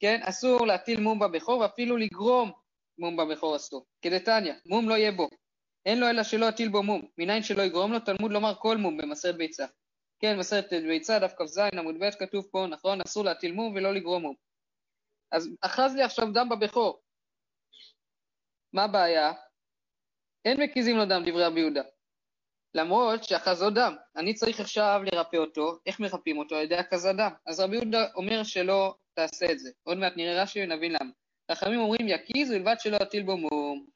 כן, 0.00 0.20
אסור 0.22 0.66
להטיל 0.66 1.00
מום 1.00 1.18
בבכור, 1.18 1.60
ואפילו 1.60 1.96
לגרום 1.96 2.52
מום 2.98 3.16
בבכור 3.16 3.56
אסור. 3.56 3.86
כדתניא, 4.02 4.52
מום 4.66 4.88
לא 4.88 4.94
יהיה 4.94 5.12
בו. 5.12 5.28
אין 5.86 6.00
לו 6.00 6.08
אלא 6.08 6.22
שלא 6.22 6.46
יטיל 6.46 6.68
בו 6.68 6.82
מום, 6.82 7.02
מניין 7.18 7.42
שלא 7.42 7.62
יגרום 7.62 7.92
לו, 7.92 8.00
תלמוד 8.00 8.32
לומר 8.32 8.54
כל 8.54 8.76
מום 8.76 8.96
במסרת 8.96 9.36
ביצה. 9.36 9.66
כן, 10.20 10.38
מסרת 10.38 10.70
ביצה, 10.70 11.18
דף 11.18 11.32
כ"ז, 11.38 11.58
עמוד 11.58 11.94
ב', 12.00 12.10
כתוב 12.10 12.48
פה, 12.50 12.66
נכון, 12.70 13.00
אסור 13.00 13.24
להטיל 13.24 13.52
מום 13.52 13.74
ולא 13.74 13.94
לגרום 13.94 14.22
מום. 14.22 14.34
אז 15.32 15.48
אחז 15.60 15.94
לי 15.94 16.02
עכשיו 16.02 16.32
דם 16.32 16.48
בבכור. 16.48 17.00
מה 18.72 18.84
הבעיה? 18.84 19.32
אין 20.44 20.60
מקיזים 20.60 20.96
לו 20.96 21.04
דם, 21.04 21.22
דברי 21.26 21.44
רבי 21.44 21.60
יהודה. 21.60 21.82
למרות 22.74 23.24
שאחז 23.24 23.62
לו 23.62 23.70
דם. 23.70 23.96
אני 24.16 24.34
צריך 24.34 24.60
עכשיו 24.60 25.00
לרפא 25.12 25.36
אותו, 25.36 25.78
איך 25.86 26.00
מרפאים 26.00 26.38
אותו? 26.38 26.56
על 26.56 26.64
ידי 26.64 26.76
הקזת 26.76 27.14
דם. 27.14 27.30
אז 27.46 27.60
רבי 27.60 27.76
יהודה 27.76 28.06
אומר 28.14 28.42
שלא 28.42 28.94
תעשה 29.14 29.52
את 29.52 29.58
זה. 29.58 29.70
עוד 29.82 29.98
מעט 29.98 30.12
נראה 30.16 30.42
רש"י 30.42 30.62
ונבין 30.62 30.92
למה. 30.92 31.10
חכמים 31.52 31.80
אומרים 31.80 32.08
יקיז 32.08 32.50
ובלבד 32.50 32.74
שלא 32.78 32.96
יטיל 33.02 33.22
בו 33.22 33.36
מום. 33.36 33.86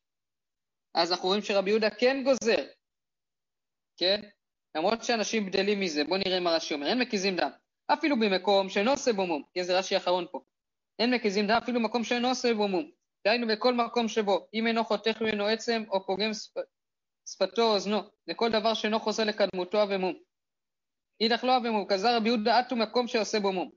אז 0.95 1.13
אנחנו 1.13 1.29
רואים 1.29 1.43
שרבי 1.43 1.71
יהודה 1.71 1.91
כן 1.91 2.25
גוזר, 2.25 2.67
כן? 3.97 4.21
למרות 4.77 5.05
שאנשים 5.05 5.47
בדלים 5.47 5.81
מזה, 5.81 6.05
בואו 6.05 6.21
נראה 6.27 6.41
מה 6.41 6.51
רש"י 6.51 6.75
אומר, 6.75 6.87
אין 6.87 6.99
מקיזים 6.99 7.37
דם, 7.37 7.51
אפילו 7.93 8.17
במקום 8.21 8.69
שאינו 8.69 8.91
עושה 8.91 9.13
בו 9.13 9.27
מום, 9.27 9.43
כן 9.55 9.63
זה 9.63 9.79
רש"י 9.79 9.95
האחרון 9.95 10.27
פה, 10.31 10.41
אין 10.99 11.15
מקיזים 11.15 11.47
דם 11.47 11.59
אפילו 11.63 11.81
במקום 11.81 12.05
שאינו 12.05 12.29
עושה 12.29 12.55
בו 12.55 12.69
מום, 12.69 12.91
דהיינו 13.27 13.47
בכל 13.47 13.75
מקום 13.75 14.09
שבו, 14.09 14.47
אם 14.55 14.67
אינו 14.67 14.85
חותך 14.85 15.23
ממנו 15.23 15.47
עצם 15.47 15.83
או 15.91 16.07
פוגם 16.07 16.31
שפתו 17.27 17.63
או 17.63 17.75
אוזנו, 17.75 17.99
לכל 18.27 18.51
דבר 18.51 18.75
שאינו 18.75 19.01
חוזר 19.01 19.25
לקדמותו 19.25 19.83
אבמום. 19.83 20.15
אידך 21.21 21.45
לא 21.45 21.57
אבמום, 21.57 21.87
כזר 21.89 22.17
רבי 22.17 22.29
יהודה 22.29 22.59
עטו 22.59 22.77
מקום 22.77 23.09
שעושה 23.09 23.41
בו 23.41 23.53
מום. 23.53 23.71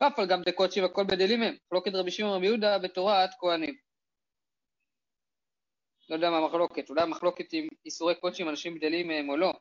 ואף 0.00 0.18
על 0.18 0.26
גם 0.28 0.42
דקודשי 0.46 0.80
בדלים 1.08 1.42
הם, 1.42 1.54
מחלוקת 1.66 1.94
רבי 1.94 2.10
שמעון 2.10 2.36
רבי 2.36 2.46
יהודה 2.46 2.78
בתורת 2.78 3.30
כהנים. 3.38 3.74
לא 6.08 6.14
יודע 6.14 6.30
מה 6.30 6.36
המחלוקת, 6.36 6.90
אולי 6.90 7.02
המחלוקת 7.02 7.52
עם 7.52 7.68
איסורי 7.84 8.14
קודשים 8.14 8.48
אנשים 8.48 8.78
גדלים 8.78 9.08
מהם 9.08 9.28
או 9.28 9.36
לא, 9.36 9.52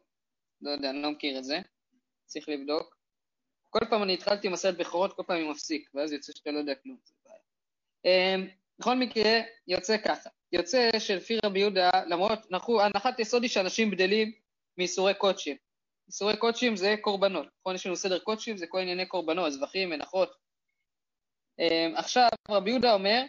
לא 0.62 0.72
יודע, 0.72 0.90
אני 0.90 1.02
לא 1.02 1.12
מכיר 1.12 1.38
את 1.38 1.44
זה, 1.44 1.60
צריך 2.26 2.50
לבדוק. 2.50 2.96
כל 3.70 3.80
פעם 3.90 4.04
אני 4.04 4.14
התחלתי 4.14 4.48
עם 4.48 4.54
הסרט 4.54 4.78
בכורות, 4.78 5.14
כל 5.14 5.24
פעם 5.28 5.38
אני 5.38 5.50
מפסיק, 5.50 5.90
ואז 5.94 6.12
יוצא 6.12 6.34
שאתה 6.34 6.52
לא 6.52 6.60
יודע 6.60 6.76
כלום. 6.76 6.98
אמ, 8.06 8.48
בכל 8.80 8.96
מקרה, 8.96 9.40
יוצא 9.68 9.98
ככה, 9.98 10.30
יוצא 10.54 10.90
שלפי 11.00 11.38
רבי 11.46 11.60
יהודה, 11.60 11.90
למרות, 12.08 12.40
אנחנו, 12.52 12.82
הנחת 12.82 13.20
יסוד 13.20 13.42
היא 13.42 13.52
שאנשים 13.52 13.92
בדלים 13.92 14.32
מאיסורי 14.78 15.14
קודשים. 15.14 15.58
איסורי 16.08 16.38
קודשים 16.38 16.76
זה 16.76 16.96
קורבנות, 17.02 17.48
נכון? 17.60 17.76
יש 17.76 17.86
לנו 17.86 17.96
סדר 17.96 18.20
קודשים, 18.20 18.58
זה 18.58 18.68
כל 18.68 18.80
ענייני 18.80 19.06
קורבנות, 19.06 19.54
זבחים, 19.54 19.90
מנחות. 19.90 20.34
אמ, 21.60 21.94
עכשיו, 21.96 22.30
רבי 22.50 22.70
יהודה 22.70 22.94
אומר, 22.94 23.24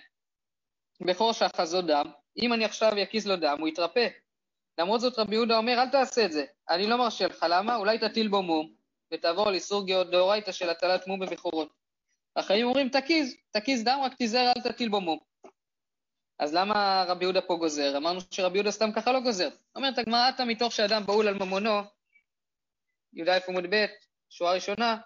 בכור 1.00 1.32
שאחזו 1.32 1.82
דם, 1.82 2.10
אם 2.42 2.52
אני 2.52 2.64
עכשיו 2.64 2.92
אקיז 3.02 3.26
לו 3.26 3.36
דם, 3.36 3.56
הוא 3.60 3.68
יתרפא. 3.68 4.08
למרות 4.78 5.00
זאת 5.00 5.18
רבי 5.18 5.34
יהודה 5.34 5.56
אומר, 5.56 5.72
אל 5.72 5.88
תעשה 5.88 6.24
את 6.24 6.32
זה, 6.32 6.44
אני 6.70 6.86
לא 6.86 6.98
מרשה 6.98 7.26
לך, 7.26 7.46
למה? 7.48 7.76
אולי 7.76 7.98
תטיל 7.98 8.28
בו 8.28 8.42
מום, 8.42 8.72
ותעבור 9.12 9.48
על 9.48 9.54
איסור 9.54 9.86
דאורייתא 10.10 10.52
של 10.52 10.70
הטלת 10.70 11.06
מום 11.06 11.20
בבכורות. 11.20 11.72
החיים 12.36 12.66
אומרים, 12.66 12.88
תקיז, 12.88 13.36
תקיז 13.50 13.84
דם, 13.84 13.98
רק 14.04 14.14
תיזהר, 14.14 14.52
אל 14.56 14.72
תטיל 14.72 14.88
בו 14.88 15.00
מום. 15.00 15.31
אז 16.38 16.54
למה 16.54 17.04
רבי 17.08 17.24
יהודה 17.24 17.40
פה 17.40 17.56
גוזר? 17.56 17.96
אמרנו 17.96 18.20
שרבי 18.30 18.58
יהודה 18.58 18.70
סתם 18.70 18.92
ככה 18.92 19.12
לא 19.12 19.20
גוזר. 19.20 19.48
אומרת 19.76 19.98
הגמרא, 19.98 20.28
אתה 20.28 20.44
מתוך 20.44 20.72
שאדם 20.72 21.06
בהול 21.06 21.28
על 21.28 21.34
ממונו, 21.34 21.80
י"א 23.12 23.38
עמוד 23.48 23.64
ב', 23.70 23.86
שורה 24.30 24.52
ראשונה, 24.52 24.96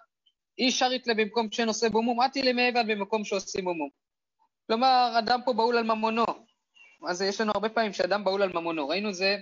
איש 0.57 0.79
שרית 0.79 1.07
לה 1.07 1.13
במקום 1.13 1.51
שנושא 1.51 1.89
בו 1.89 2.01
מום, 2.01 2.21
עתי 2.21 2.41
למעבד 2.41 2.83
במקום 2.87 3.23
שעושים 3.25 3.65
בו 3.65 3.73
מום. 3.73 3.89
כלומר, 4.67 5.15
אדם 5.19 5.39
פה 5.45 5.53
בהול 5.53 5.77
על 5.77 5.83
ממונו, 5.83 6.25
אז 7.07 7.21
יש 7.21 7.41
לנו 7.41 7.51
הרבה 7.55 7.69
פעמים 7.69 7.93
שאדם 7.93 8.23
בהול 8.23 8.43
על 8.43 8.53
ממונו. 8.53 8.87
ראינו 8.87 9.13
זה, 9.13 9.37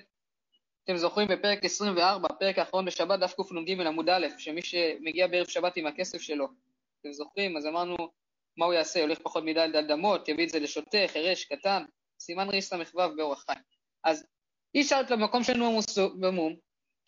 אתם 0.83 0.97
זוכרים 0.97 1.27
בפרק 1.27 1.65
24, 1.65 2.27
פרק 2.39 2.59
האחרון 2.59 2.85
בשבת, 2.85 3.19
דף 3.19 3.33
קנ"ג 3.49 3.81
עמוד 3.81 4.09
א', 4.09 4.27
שמי 4.37 4.61
שמגיע 4.61 5.27
בערב 5.27 5.47
שבת 5.47 5.77
עם 5.77 5.87
הכסף 5.87 6.21
שלו, 6.21 6.47
אתם 7.01 7.13
זוכרים? 7.13 7.57
אז 7.57 7.65
אמרנו, 7.65 7.95
מה 8.57 8.65
הוא 8.65 8.73
יעשה? 8.73 9.01
הולך 9.01 9.19
פחות 9.19 9.43
מדי 9.43 9.59
על 9.59 9.75
אדמות, 9.75 10.27
יביא 10.27 10.45
את 10.45 10.49
זה 10.49 10.59
לשוטה, 10.59 10.97
חירש, 11.07 11.45
קטן, 11.45 11.83
סימן 12.19 12.47
רס"ו 12.49 12.77
באורח 13.15 13.43
חיים. 13.45 13.59
אז 14.03 14.25
אי 14.75 14.81
אפשר 14.81 15.01
את 15.05 15.11
למקום 15.11 15.43
שאינו 15.43 15.79
במום, 16.19 16.55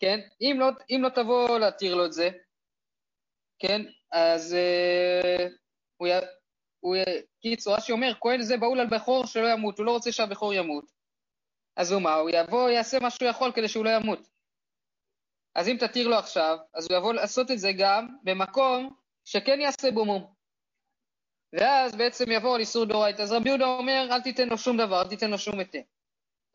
כן? 0.00 0.20
אם 0.40 0.56
לא, 0.60 0.66
אם 0.90 1.00
לא 1.02 1.08
תבוא 1.08 1.58
להתיר 1.58 1.94
לו 1.94 2.06
את 2.06 2.12
זה, 2.12 2.30
כן? 3.58 3.82
אז 4.12 4.54
אה, 4.54 5.46
הוא, 5.96 6.08
י... 6.08 6.10
הוא, 6.80 6.96
קיצור, 7.42 7.74
רש"י 7.74 7.92
אומר, 7.92 8.12
כהן 8.20 8.42
זה 8.42 8.56
בהול 8.56 8.80
על 8.80 8.86
בכור 8.86 9.26
שלא 9.26 9.48
ימות, 9.48 9.78
הוא 9.78 9.86
לא 9.86 9.90
רוצה 9.90 10.12
שהבכור 10.12 10.54
ימות. 10.54 10.84
אז 11.76 11.92
הוא 11.92 12.02
מה, 12.02 12.14
הוא 12.14 12.30
יבוא, 12.32 12.70
יעשה 12.70 12.98
מה 12.98 13.10
שהוא 13.10 13.28
יכול 13.28 13.52
כדי 13.52 13.68
שהוא 13.68 13.84
לא 13.84 13.90
ימות. 13.90 14.28
אז 15.54 15.68
אם 15.68 15.76
תתיר 15.80 16.08
לו 16.08 16.16
עכשיו, 16.16 16.58
אז 16.74 16.86
הוא 16.90 16.96
יבוא 16.98 17.14
לעשות 17.14 17.50
את 17.50 17.58
זה 17.58 17.70
גם 17.78 18.16
במקום 18.22 18.94
שכן 19.24 19.60
יעשה 19.60 19.90
בו 19.90 20.04
מום. 20.04 20.37
ואז 21.52 21.96
בעצם 21.96 22.30
יבוא 22.30 22.54
על 22.54 22.60
איסור 22.60 22.84
דאורייתא. 22.84 23.22
אז 23.22 23.32
רבי 23.32 23.48
יהודה 23.48 23.64
אומר, 23.64 24.08
אל 24.10 24.20
תיתן 24.20 24.48
לו 24.48 24.58
שום 24.58 24.76
דבר, 24.76 25.02
אל 25.02 25.08
תיתן 25.08 25.30
לו 25.30 25.38
שום 25.38 25.58
היתר. 25.58 25.80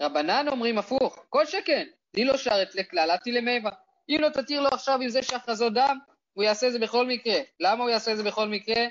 רבנן 0.01 0.45
אומרים 0.47 0.77
הפוך, 0.77 1.25
כל 1.29 1.45
שכן, 1.45 1.87
די 2.15 2.25
לו 2.25 2.37
שרת 2.37 2.75
לכלל, 2.75 3.11
אל 3.11 3.17
תלמבה. 3.17 3.69
אם 4.09 4.17
לא 4.19 4.29
תתיר 4.29 4.61
לו 4.61 4.69
עכשיו 4.69 5.01
עם 5.01 5.09
זה 5.09 5.23
שהכרזות 5.23 5.73
דם, 5.73 5.97
הוא 6.33 6.43
יעשה 6.43 6.69
זה 6.69 6.79
בכל 6.79 7.07
מקרה. 7.07 7.39
למה 7.59 7.83
הוא 7.83 7.89
יעשה 7.89 8.15
זה 8.15 8.23
בכל 8.23 8.47
מקרה? 8.47 8.85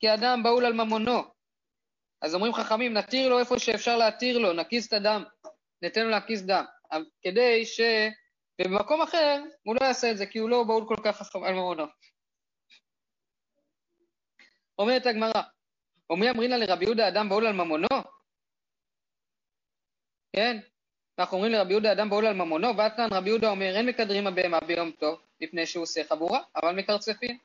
כי 0.00 0.14
אדם 0.14 0.42
בהול 0.42 0.64
על 0.64 0.72
ממונו. 0.72 1.22
אז 2.22 2.34
אומרים 2.34 2.52
חכמים, 2.52 2.94
נתיר 2.94 3.28
לו 3.28 3.38
איפה 3.38 3.58
שאפשר 3.58 3.96
להתיר 3.96 4.38
לו, 4.38 4.52
נקיז 4.52 4.86
את 4.86 4.92
הדם, 4.92 5.24
ניתן 5.82 6.04
לו 6.04 6.10
להקיז 6.10 6.46
דם. 6.46 6.64
כדי 7.22 7.66
ש... 7.66 7.80
ובמקום 8.60 9.02
אחר 9.02 9.42
הוא 9.62 9.76
לא 9.80 9.86
יעשה 9.86 10.10
את 10.10 10.16
זה, 10.16 10.26
כי 10.26 10.38
הוא 10.38 10.50
לא 10.50 10.64
בהול 10.64 10.84
כל 10.88 10.96
כך 11.04 11.34
על 11.34 11.54
ממונו. 11.54 11.84
אומרת 14.78 15.06
הגמרא, 15.06 15.42
ומי 16.10 16.30
אמרינא 16.30 16.54
לרבי 16.54 16.84
יהודה 16.84 17.08
אדם 17.08 17.28
בהול 17.28 17.46
על 17.46 17.52
ממונו? 17.52 17.88
כן? 20.36 20.56
אנחנו 21.18 21.36
אומרים 21.36 21.52
לרבי 21.52 21.70
יהודה 21.70 21.92
אדם 21.92 22.10
בהול 22.10 22.26
על 22.26 22.34
ממונו, 22.34 22.76
ואתנן 22.76 23.08
רבי 23.12 23.28
יהודה 23.28 23.50
אומר 23.50 23.76
אין 23.76 23.86
מקדרים 23.86 24.26
הבהמה 24.26 24.60
ביום 24.60 24.90
טוב, 24.90 25.20
לפני 25.40 25.66
שהוא 25.66 25.82
עושה 25.82 26.04
חבורה, 26.04 26.40
אבל 26.56 26.76
מקרצפים. 26.76 27.38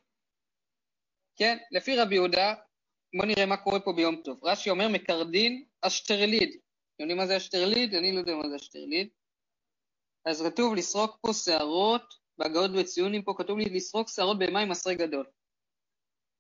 כן? 1.36 1.58
לפי 1.72 1.98
רבי 1.98 2.16
יהודה, 2.16 2.54
בואו 3.16 3.28
נראה 3.28 3.46
מה 3.46 3.58
קורה 3.58 3.80
פה 3.80 3.94
ביום 3.94 4.22
טוב. 4.24 4.46
רש"י 4.46 4.70
אומר 4.70 4.88
מקרדין 4.88 5.66
אשטרליד. 5.82 6.50
אתם 6.50 7.04
יודעים 7.04 7.18
מה 7.18 7.28
זה 7.28 7.38
אשטרליד? 7.38 7.96
אני 7.96 8.12
לא 8.12 8.20
יודע 8.20 8.36
מה 8.36 8.50
זה 8.50 8.56
אשטרליד. 8.56 9.10
אז 10.26 10.42
כתוב 10.42 10.76
לסרוק 10.76 11.18
פה 11.22 11.34
שערות, 11.34 12.14
בהגאות 12.38 12.72
בציונים 12.72 13.22
פה 13.24 13.34
כתוב 13.38 13.58
לי 13.58 13.66
לסרוק 13.66 14.10
שערות 14.10 14.40
בהמה 14.40 14.60
עם 14.60 14.70
מסרק 14.70 14.98
גדול. 14.98 15.26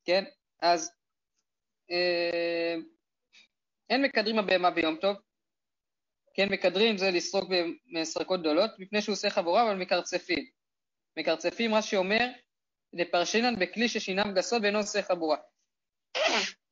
כן? 0.05 0.23
אז 0.63 0.91
אה, 1.91 2.75
אין 3.89 4.01
מקדרים 4.01 4.39
הבהמה 4.39 4.71
ביום 4.71 4.95
טוב, 4.95 5.17
כן, 6.33 6.49
מקדרים 6.49 6.97
זה 6.97 7.11
לסרוק 7.11 7.49
במסרקות 7.49 8.39
גדולות, 8.39 8.71
מפני 8.79 9.01
שהוא 9.01 9.13
עושה 9.13 9.29
חבורה, 9.29 9.63
אבל 9.63 9.75
מקרצפים. 9.75 10.45
מקרצפים, 11.19 11.75
רש"י 11.75 11.95
אומר, 11.95 12.27
לפרשינן 12.93 13.59
בכלי 13.59 13.89
ששינם 13.89 14.33
גסות 14.35 14.61
ואינו 14.61 14.77
עושה 14.77 15.01
חבורה. 15.01 15.37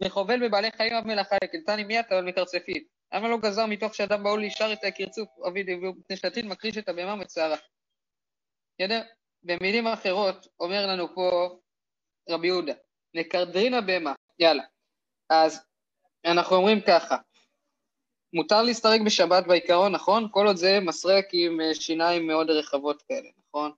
וחובל 0.04 0.48
בבעלי 0.48 0.72
חיים 0.72 0.94
אף 0.94 1.06
מלאכה 1.06 1.36
לקלטני 1.44 1.84
מיית 1.84 2.12
אבל 2.12 2.24
מקרצפים. 2.24 2.84
למה 3.14 3.28
לא 3.28 3.38
גזר 3.38 3.66
מתוך 3.66 3.96
שאדם 3.96 4.24
באו 4.24 4.38
להישר 4.38 4.74
את 4.74 4.84
הקרצוף 4.84 5.30
אביד 5.48 5.70
מפני 6.00 6.18
שלטין 6.18 6.48
מקריש 6.48 6.78
את 6.78 6.90
הבהמה 6.90 7.16
מצערה. 7.16 7.58
בסדר? 8.80 9.02
במילים 9.44 9.88
אחרות 9.88 10.48
אומר 10.60 10.88
לנו 10.88 11.16
פה 11.16 11.60
רבי 12.30 12.48
יהודה, 12.48 12.74
נקרדרין 13.14 13.74
הבהמה, 13.74 14.14
יאללה. 14.40 14.64
אז 15.30 15.66
אנחנו 16.26 16.56
אומרים 16.56 16.82
ככה, 16.82 17.18
מותר 18.34 18.62
להסתרק 18.62 19.02
בשבת 19.06 19.48
בעיקרון, 19.48 19.92
נכון? 19.92 20.28
כל 20.32 20.48
עוד 20.48 20.56
זה 20.56 20.80
מסרק 20.80 21.26
עם 21.34 21.62
אה, 21.62 21.76
שיניים 21.76 22.28
מאוד 22.28 22.50
רחבות 22.50 23.02
כאלה, 23.02 23.30
נכון? 23.48 23.72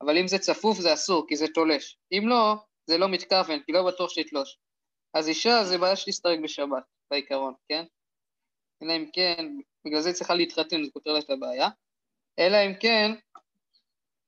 אבל 0.00 0.18
אם 0.18 0.28
זה 0.28 0.38
צפוף 0.38 0.78
זה 0.78 0.94
אסור, 0.94 1.26
כי 1.28 1.36
זה 1.36 1.46
תולש. 1.54 1.98
אם 2.12 2.24
לא, 2.28 2.54
זה 2.86 2.98
לא 2.98 3.08
מתכוון, 3.08 3.60
כי 3.66 3.72
לא 3.72 3.86
בטוח 3.86 4.10
שיתלוש. 4.10 4.58
אז 5.14 5.28
אישה 5.28 5.64
זה 5.64 5.78
בעיה 5.78 5.96
שתסתרק 5.96 6.38
בשבת, 6.42 6.82
בעיקרון, 7.10 7.54
כן? 7.68 7.84
אלא 8.82 8.96
אם 8.96 9.06
כן, 9.12 9.46
בגלל 9.84 10.00
זה 10.00 10.08
היא 10.08 10.14
צריכה 10.14 10.34
להתחתן, 10.34 10.84
זה 10.84 10.90
פותר 10.92 11.12
לה 11.12 11.18
את 11.18 11.30
הבעיה. 11.30 11.68
אלא 12.38 12.56
אם 12.66 12.72
כן, 12.80 13.12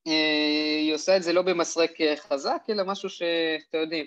אה, 0.07 0.79
היא 0.79 0.95
עושה 0.95 1.17
את 1.17 1.23
זה 1.23 1.33
לא 1.33 1.43
במסרק 1.43 2.01
אה, 2.01 2.17
חזק, 2.17 2.63
אלא 2.71 2.85
משהו 2.85 3.11
שאתם 3.11 3.79
יודעים, 3.79 4.07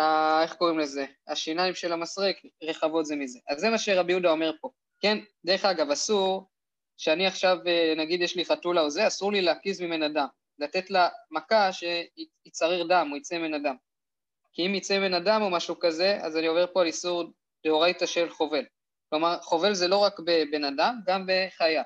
אה, 0.00 0.42
איך 0.42 0.54
קוראים 0.54 0.78
לזה? 0.78 1.06
השיניים 1.28 1.74
של 1.74 1.92
המסרק 1.92 2.36
רחבות 2.62 3.06
זה 3.06 3.16
מזה. 3.16 3.38
אז 3.48 3.60
זה 3.60 3.70
מה 3.70 3.78
שרבי 3.78 4.12
יהודה 4.12 4.30
אומר 4.30 4.52
פה. 4.60 4.70
כן, 5.00 5.18
דרך 5.44 5.64
אגב, 5.64 5.90
אסור 5.90 6.50
שאני 6.96 7.26
עכשיו, 7.26 7.58
אה, 7.66 7.94
נגיד 7.96 8.20
יש 8.22 8.36
לי 8.36 8.44
חתולה 8.44 8.80
או 8.80 8.90
זה, 8.90 9.06
אסור 9.06 9.32
לי 9.32 9.40
להקיז 9.40 9.80
ממנה 9.80 10.08
דם. 10.08 10.26
לתת 10.58 10.90
לה 10.90 11.08
מכה 11.30 11.70
שיצרר 11.72 12.86
דם 12.88 13.08
או 13.12 13.16
יצא 13.16 13.38
ממנה 13.38 13.58
דם. 13.58 13.76
כי 14.52 14.66
אם 14.66 14.74
יצא 14.74 14.98
ממנה 14.98 15.20
דם 15.20 15.40
או 15.42 15.50
משהו 15.50 15.78
כזה, 15.80 16.18
אז 16.22 16.36
אני 16.36 16.46
עובר 16.46 16.66
פה 16.72 16.80
על 16.80 16.86
איסור 16.86 17.24
דאורייתא 17.66 18.06
של 18.06 18.30
חובל. 18.30 18.64
כלומר, 19.10 19.38
חובל 19.42 19.74
זה 19.74 19.88
לא 19.88 19.98
רק 19.98 20.20
בבן 20.20 20.64
אדם, 20.64 21.00
גם 21.06 21.26
בחיה. 21.26 21.82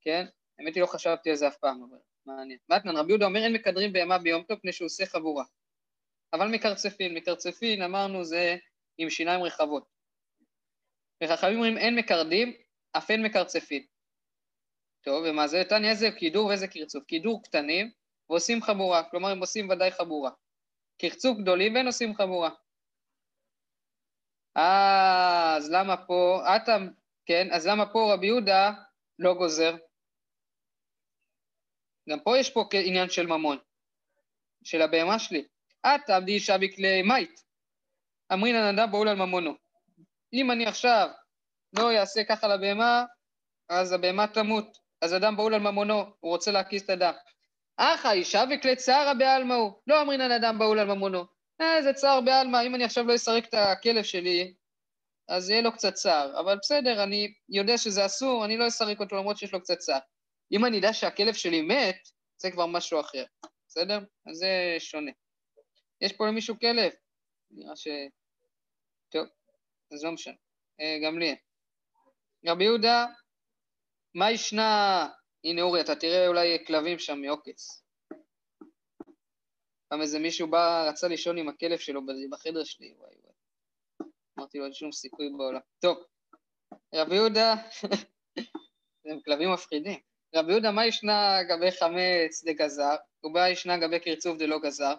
כן? 0.00 0.26
האמת 0.58 0.74
היא 0.74 0.80
לא 0.80 0.86
חשבתי 0.86 1.30
על 1.30 1.36
זה 1.36 1.48
אף 1.48 1.56
פעם, 1.56 1.86
אבל 1.90 1.98
מעניין. 2.26 2.58
מתנן, 2.68 2.96
רבי 2.96 3.12
יהודה 3.12 3.26
אומר 3.26 3.44
אין 3.44 3.52
מקדרים 3.52 3.92
בהמה 3.92 4.18
ביום 4.18 4.42
טוב 4.42 4.58
פני 4.58 4.72
שהוא 4.72 4.86
עושה 4.86 5.06
חבורה. 5.06 5.44
אבל 6.36 6.48
מקרצפין, 6.48 7.14
מקרצפין 7.14 7.82
אמרנו 7.82 8.24
זה 8.24 8.56
עם 8.98 9.10
שיניים 9.10 9.42
רחבות. 9.42 9.84
וחכמים 11.24 11.54
אומרים 11.54 11.78
אין 11.78 11.96
מקרדים, 11.96 12.52
אף 12.92 13.10
אין 13.10 13.22
מקרצפין. 13.22 13.86
טוב, 15.00 15.24
ומה 15.28 15.48
זה? 15.48 15.62
תניא 15.68 15.90
איזה 15.90 16.10
קידור 16.18 16.46
ואיזה 16.46 16.68
קרצוף. 16.68 17.04
קידור 17.04 17.42
קטנים 17.42 17.90
ועושים 18.30 18.62
חבורה, 18.62 19.10
כלומר 19.10 19.28
הם 19.28 19.40
עושים 19.40 19.68
ודאי 19.68 19.90
חבורה. 19.90 20.30
קרצוף 20.98 21.38
גדולים 21.38 21.74
ואין 21.74 21.86
עושים 21.86 22.14
חבורה. 22.14 22.50
אה, 24.56 25.56
אז 25.56 25.70
למה 25.70 26.06
פה, 26.06 26.42
אתה, 26.56 26.76
כן, 27.26 27.48
אז 27.52 27.66
למה 27.66 27.92
פה 27.92 28.14
רבי 28.14 28.26
יהודה 28.26 28.72
לא 29.18 29.34
גוזר? 29.34 29.76
גם 32.08 32.20
פה 32.20 32.38
יש 32.38 32.50
פה 32.50 32.64
עניין 32.86 33.10
של 33.10 33.26
ממון, 33.26 33.58
של 34.64 34.82
הבהמה 34.82 35.18
שלי. 35.18 35.48
את 35.86 36.00
תעבדי 36.06 36.32
אישה 36.32 36.58
בכלי 36.58 37.02
מית. 37.02 37.42
אמרין 38.32 38.56
הנדב 38.56 38.90
בעול 38.90 39.08
על 39.08 39.16
ממונו. 39.16 39.54
אם 40.32 40.50
אני 40.50 40.66
עכשיו 40.66 41.08
לא 41.78 41.96
אעשה 41.96 42.24
ככה 42.24 42.48
לבהמה, 42.48 43.04
אז 43.68 43.92
הבהמה 43.92 44.26
תמות. 44.26 44.78
אז 45.02 45.14
אדם 45.14 45.36
בעול 45.36 45.54
על 45.54 45.60
ממונו, 45.60 45.98
הוא 46.20 46.30
רוצה 46.30 46.50
להקיס 46.50 46.84
את 46.84 46.90
הדם. 46.90 47.12
אך 47.76 48.06
האישה 48.06 48.44
וכלי 48.50 48.76
צערה 48.76 49.14
בעלמא 49.14 49.54
הוא. 49.54 49.72
לא 49.86 50.02
אמרין 50.02 50.20
על 50.20 50.32
אדם 50.32 50.58
בעול 50.58 50.78
על 50.78 50.86
ממונו. 50.86 51.24
אה, 51.60 51.82
זה 51.82 51.92
צער 51.92 52.20
בעלמא, 52.20 52.62
אם 52.66 52.74
אני 52.74 52.84
עכשיו 52.84 53.04
לא 53.06 53.14
אסרק 53.14 53.44
את 53.48 53.54
הכלב 53.54 54.02
שלי, 54.02 54.54
אז 55.28 55.50
יהיה 55.50 55.62
לו 55.62 55.72
קצת 55.72 55.94
צער. 55.94 56.40
אבל 56.40 56.56
בסדר, 56.62 57.02
אני 57.02 57.32
יודע 57.48 57.78
שזה 57.78 58.06
אסור, 58.06 58.44
אני 58.44 58.56
לא 58.56 58.68
אסרק 58.68 59.00
אותו 59.00 59.16
למרות 59.16 59.38
שיש 59.38 59.52
לו 59.52 59.60
קצת 59.60 59.78
צער. 59.78 59.98
אם 60.52 60.64
אני 60.64 60.78
אדע 60.78 60.92
שהכלב 60.92 61.34
שלי 61.34 61.62
מת, 61.62 61.96
זה 62.42 62.50
כבר 62.50 62.66
משהו 62.66 63.00
אחר. 63.00 63.24
בסדר? 63.68 63.98
אז 63.98 64.36
זה 64.36 64.76
שונה. 64.78 65.10
יש 66.00 66.12
פה 66.12 66.26
למישהו 66.26 66.58
כלב? 66.60 66.92
נראה 67.50 67.76
ש... 67.76 67.88
טוב, 69.08 69.26
אז 69.92 70.04
לא 70.04 70.12
משנה. 70.12 70.34
אה, 70.80 70.98
גם 71.04 71.18
לי. 71.18 71.36
רבי 72.46 72.64
יהודה, 72.64 73.06
מה 74.14 74.30
ישנה... 74.30 75.08
הנה 75.44 75.62
אורי, 75.62 75.80
אתה 75.80 75.96
תראה 75.96 76.28
אולי 76.28 76.64
כלבים 76.66 76.98
שם 76.98 77.20
מעוקץ. 77.20 77.82
פעם 79.88 80.00
איזה 80.00 80.18
מישהו 80.18 80.50
בא, 80.50 80.88
רצה 80.88 81.08
לישון 81.08 81.38
עם 81.38 81.48
הכלב 81.48 81.78
שלו 81.78 82.00
בחדר 82.30 82.64
שלי, 82.64 82.94
וואי 82.98 83.14
וואי. 83.22 83.34
אמרתי 84.38 84.58
לו, 84.58 84.64
אין 84.64 84.72
שום 84.72 84.92
סיכוי 84.92 85.30
בעולם. 85.38 85.60
טוב, 85.80 85.98
רבי 86.94 87.14
יהודה, 87.14 87.54
הם 89.04 89.20
כלבים 89.24 89.52
מפחידים. 89.52 90.00
רבי 90.34 90.52
יהודה, 90.52 90.70
מה 90.70 90.86
ישנה 90.86 91.42
גבי 91.48 91.70
חמץ 91.70 92.44
דגזר, 92.44 92.96
ובה 93.24 93.48
ישנה 93.48 93.78
גבי 93.78 94.00
קרצוף 94.00 94.38
דלא 94.38 94.58
גזר? 94.58 94.94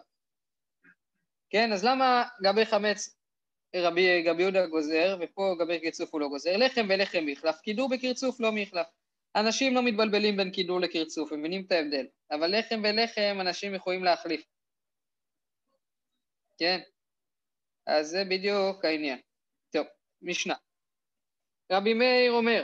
כן, 1.50 1.74
אז 1.74 1.86
למה 1.86 2.24
גבי 2.44 2.66
חמץ 2.66 3.18
רבי 3.76 4.24
גבי 4.24 4.42
יהודה 4.42 4.68
גוזר, 4.68 5.18
ופה 5.22 5.56
גבי 5.60 5.80
קרצוף 5.80 6.14
הוא 6.14 6.22
לא 6.22 6.28
גוזר? 6.28 6.58
לחם 6.58 6.86
ולחם 6.90 7.26
מחלף, 7.26 7.62
קידור 7.62 7.90
בקרצוף 7.90 8.40
לא 8.40 8.52
מחלף. 8.52 8.88
אנשים 9.36 9.76
לא 9.76 9.84
מתבלבלים 9.84 10.38
בין 10.38 10.52
קידור 10.52 10.80
לקרצוף, 10.80 11.32
הם 11.32 11.40
מבינים 11.40 11.66
את 11.66 11.72
ההבדל. 11.72 12.08
אבל 12.32 12.60
לחם 12.60 12.82
ולחם 12.84 13.38
אנשים 13.42 13.76
יכולים 13.76 14.04
להחליף. 14.04 14.46
כן? 16.58 16.80
אז 17.88 18.08
זה 18.08 18.24
בדיוק 18.30 18.86
העניין. 18.86 19.20
טוב, 19.72 19.88
משנה. 20.22 20.56
רבי 21.72 21.94
מאיר 21.94 22.32
אומר, 22.32 22.64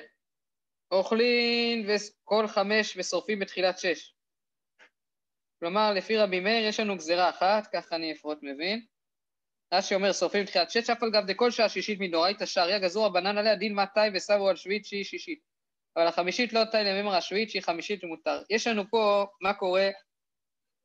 אוכלים 0.91 1.87
כל 2.23 2.47
חמש 2.47 2.97
ושורפים 2.97 3.39
בתחילת 3.39 3.79
שש. 3.79 4.12
כלומר, 5.63 5.93
לפי 5.93 6.17
רבי 6.17 6.39
מאיר 6.39 6.67
יש 6.67 6.79
לנו 6.79 6.95
גזירה 6.95 7.29
אחת, 7.29 7.67
ככה 7.67 7.95
אני 7.95 8.11
לפחות 8.11 8.37
מבין. 8.41 8.85
רש"י 9.73 9.95
אומר, 9.95 10.13
שורפים 10.13 10.43
בתחילת 10.43 10.71
שש, 10.71 10.89
אף 10.89 11.03
על 11.03 11.11
גב 11.11 11.25
דכל 11.25 11.51
שעה 11.51 11.69
שישית 11.69 11.99
מדאורייתא 11.99 12.45
שעריה 12.45 12.79
גזרו 12.79 13.03
רבנן 13.03 13.37
עליה 13.37 13.55
דין 13.55 13.75
מתי 13.75 13.99
וסבו 14.13 14.49
על 14.49 14.55
שביעית 14.55 14.85
שהיא 14.85 15.03
שישית. 15.03 15.39
אבל 15.95 16.07
החמישית 16.07 16.53
לא 16.53 16.65
תאי 16.65 16.83
למימר 16.83 17.15
השביעית 17.15 17.49
שהיא 17.49 17.61
חמישית 17.61 18.03
ומותר. 18.03 18.43
יש 18.49 18.67
לנו 18.67 18.83
פה, 18.89 19.25
מה 19.41 19.53
קורה? 19.53 19.89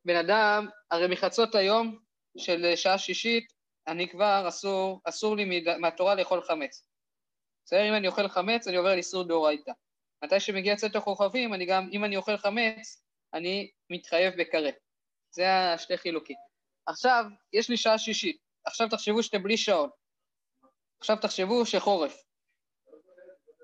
בן 0.05 0.17
אדם, 0.17 0.67
הרי 0.91 1.07
מחצות 1.09 1.55
היום 1.55 1.99
של 2.37 2.77
שעה 2.77 2.99
שישית, 2.99 3.53
אני 3.87 4.09
כבר 4.09 4.45
אסור, 4.49 5.01
אסור 5.05 5.37
לי 5.37 5.63
מהתורה 5.81 6.15
לאכול 6.15 6.43
חמץ. 6.43 6.89
בסדר? 7.65 7.89
אם 7.89 7.95
אני 7.95 8.09
אוכל 8.09 8.29
חמץ, 8.29 8.69
אני 8.69 8.77
עובר 8.77 8.91
על 8.91 8.99
איסור 8.99 9.25
דאורייתא. 9.25 9.73
מתי 10.25 10.41
שמגיע 10.41 10.77
צאת 10.77 10.97
הכוכבים, 10.97 11.55
אני 11.55 11.67
גם, 11.67 11.89
אם 11.93 12.05
אני 12.05 12.17
אוכל 12.17 12.37
חמץ, 12.37 13.08
אני 13.35 13.71
מתחייב 13.91 14.35
בקרב. 14.39 14.75
זה 15.31 15.73
השתי 15.75 15.99
חילוקים. 15.99 16.37
עכשיו, 16.87 17.25
יש 17.53 17.71
לי 17.71 17.77
שעה 17.77 17.99
שישית. 17.99 18.37
עכשיו 18.65 18.89
תחשבו 18.89 19.23
שאתם 19.23 19.43
בלי 19.43 19.57
שעון. 19.57 19.91
עכשיו 21.01 21.17
תחשבו 21.17 21.67
שחורף. 21.67 22.23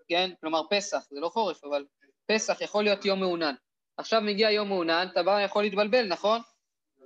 כן? 0.09 0.31
כלומר 0.41 0.61
פסח, 0.71 1.07
זה 1.11 1.21
לא 1.21 1.29
חורף, 1.29 1.65
אבל 1.65 1.85
פסח 2.27 2.61
יכול 2.61 2.85
להיות 2.85 3.05
יום 3.05 3.21
מעונן. 3.21 3.55
עכשיו 3.97 4.21
מגיע 4.21 4.51
יום 4.51 4.69
מעונן, 4.69 5.07
אתה 5.13 5.23
בא 5.23 5.41
יכול 5.41 5.63
להתבלבל, 5.63 6.07
נכון? 6.07 6.41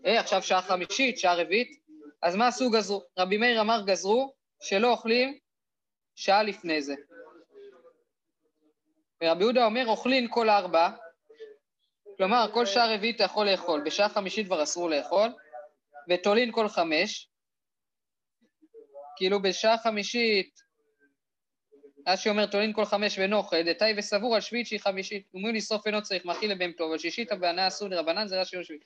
אה, 0.07 0.21
עכשיו 0.21 0.43
שעה 0.43 0.63
חמישית, 0.63 1.19
שעה 1.19 1.35
רביעית, 1.35 1.83
אז 2.23 2.37
מה 2.37 2.47
עשו 2.47 2.71
גזרו? 2.71 3.03
רבי 3.19 3.37
מאיר 3.37 3.61
אמר 3.61 3.83
גזרו 3.87 4.35
שלא 4.63 4.91
אוכלים 4.91 5.39
שעה 6.15 6.43
לפני 6.43 6.83
זה. 6.83 6.95
ורבי 9.23 9.43
יהודה 9.43 9.65
אומר 9.65 9.87
אוכלים 9.87 10.29
כל 10.29 10.51
ארבע, 10.51 10.91
כלומר 12.19 12.51
כל 12.55 12.67
שעה 12.67 12.95
רביעית 12.95 13.17
אתה 13.17 13.25
יכול 13.25 13.51
לאכול, 13.51 13.83
בשעה 13.87 14.09
חמישית 14.09 14.47
כבר 14.47 14.63
אסור 14.63 14.91
לאכול, 14.91 15.29
ותולין 16.11 16.53
כל 16.53 16.69
חמש, 16.69 17.31
כאילו 19.17 19.43
בשעה 19.43 19.79
חמישית, 19.79 20.61
אז 22.07 22.21
שאומר 22.21 22.47
תולין 22.47 22.73
כל 22.73 22.85
חמש 22.85 23.19
ואינו 23.19 23.37
אוכל, 23.37 23.63
דתאי 23.63 23.95
וסבור 23.97 24.35
על 24.35 24.41
שביעית 24.41 24.67
שהיא 24.67 24.81
חמישית, 24.81 25.27
אומרים 25.35 25.55
לשרוף 25.55 25.87
אינו 25.87 26.03
צריך, 26.03 26.25
מאכיל 26.25 26.53
לבהמתו, 26.53 26.89
אבל 26.89 26.99
שישית 26.99 27.33
הבענה 27.33 27.69
אסור 27.69 27.89
דרבנן 27.89 28.29
זה 28.29 28.41
רש"י 28.41 28.65
שביעית. 28.65 28.85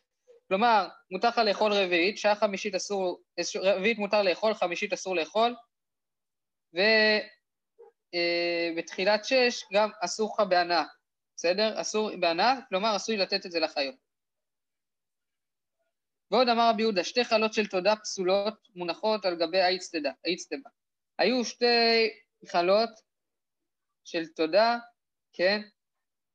כלומר, 0.49 0.89
מותר 1.11 1.29
לך 1.29 1.39
לאכול 1.39 1.73
רביעית, 1.73 2.19
שעה 2.19 2.35
חמישית 2.35 2.75
אסור, 2.75 3.23
רביעית 3.63 3.99
מותר 3.99 4.23
לאכול, 4.23 4.55
חמישית 4.55 4.93
אסור 4.93 5.17
לאכול, 5.17 5.55
ובתחילת 8.15 9.21
אה, 9.21 9.25
שש 9.25 9.65
גם 9.73 9.91
אסור 10.01 10.35
לך 10.35 10.47
בהנאה. 10.49 10.85
בסדר? 11.43 11.81
אסור 11.81 12.11
בענף, 12.21 12.59
כלומר 12.69 12.97
אסור 12.97 13.15
לתת 13.15 13.47
את 13.47 13.53
זה 13.53 13.61
לחיות. 13.61 13.95
ועוד 16.31 16.49
אמר 16.49 16.71
רבי 16.71 16.83
יהודה, 16.83 17.05
שתי 17.05 17.25
חלות 17.25 17.53
של 17.53 17.67
תודה 17.67 17.97
פסולות 17.97 18.69
מונחות 18.75 19.25
על 19.25 19.37
גבי 19.37 19.61
האיצטבה. 19.61 20.71
היו 21.19 21.45
שתי 21.45 22.11
חלות 22.49 22.91
של 24.05 24.27
תודה, 24.27 24.79
כן? 25.33 25.61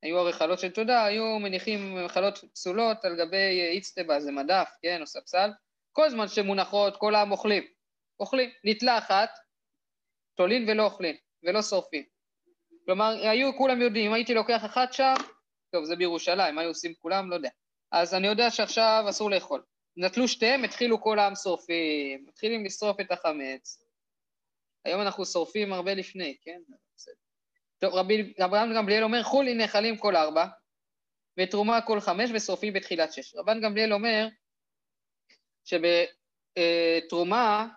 היו 0.03 0.19
הרי 0.19 0.33
חלות 0.33 0.59
של 0.59 0.71
תודה, 0.71 1.05
היו 1.05 1.39
מניחים 1.39 2.07
חלות 2.07 2.39
פסולות 2.53 3.05
על 3.05 3.15
גבי 3.15 3.61
איצטבה, 3.71 4.19
זה 4.19 4.31
מדף, 4.31 4.69
כן, 4.81 5.01
או 5.01 5.07
ספסל. 5.07 5.49
כל 5.91 6.09
זמן 6.09 6.27
שמונחות, 6.27 6.97
כל 6.97 7.15
העם 7.15 7.31
אוכלים. 7.31 7.63
אוכלים. 8.19 8.49
נתלה 8.63 8.97
אחת, 8.97 9.29
תולין 10.35 10.69
ולא 10.69 10.83
אוכלים, 10.83 11.15
ולא 11.43 11.61
שורפים. 11.61 12.16
כלומר, 12.87 13.13
היו, 13.29 13.57
כולם 13.57 13.81
יודעים, 13.81 14.05
אם 14.05 14.13
הייתי 14.13 14.33
לוקח 14.33 14.65
אחת 14.65 14.93
שם, 14.93 15.13
טוב, 15.71 15.85
זה 15.85 15.95
בירושלים, 15.95 16.55
מה 16.55 16.61
היו 16.61 16.69
עושים 16.69 16.93
כולם? 16.93 17.29
לא 17.29 17.35
יודע. 17.35 17.49
אז 17.91 18.13
אני 18.13 18.27
יודע 18.27 18.51
שעכשיו 18.51 19.05
אסור 19.09 19.31
לאכול. 19.31 19.63
נטלו 19.97 20.27
שתיהם, 20.27 20.63
התחילו 20.63 21.01
כל 21.01 21.19
העם 21.19 21.35
שורפים, 21.35 22.25
מתחילים 22.27 22.65
לשרוף 22.65 22.99
את 22.99 23.11
החמץ. 23.11 23.83
היום 24.85 25.01
אנחנו 25.01 25.25
שורפים 25.25 25.73
הרבה 25.73 25.93
לפני, 25.93 26.37
כן? 26.41 26.61
טוב, 27.79 27.93
רבי 27.93 28.33
אברהם 28.45 28.75
גמליאל 28.75 29.03
אומר, 29.03 29.23
חולי 29.23 29.53
נאכלים 29.53 29.97
כל 29.97 30.15
ארבע, 30.15 30.45
ותרומה 31.39 31.81
כל 31.81 31.99
חמש, 31.99 32.29
ושורפים 32.33 32.73
בתחילת 32.73 33.13
שש. 33.13 33.35
רבן 33.35 33.61
גמליאל 33.61 33.93
אומר 33.93 34.27
שבתרומה 36.55 37.67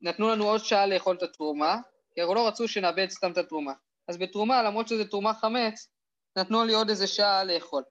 נתנו 0.00 0.28
לנו 0.28 0.44
עוד 0.44 0.60
שעה 0.60 0.86
לאכול 0.86 1.16
את 1.16 1.22
התרומה, 1.22 1.76
כי 2.14 2.20
הרי 2.20 2.34
לא 2.34 2.48
רצו 2.48 2.68
שנאבד 2.68 3.08
סתם 3.08 3.32
את 3.32 3.38
התרומה. 3.38 3.72
אז 4.12 4.18
בתרומה, 4.18 4.62
למרות 4.62 4.88
שזה 4.88 5.08
תרומה 5.08 5.34
חמץ, 5.34 5.90
נתנו 6.36 6.64
לי 6.64 6.74
עוד 6.74 6.88
איזה 6.88 7.06
שעה 7.06 7.44
לאכול. 7.44 7.82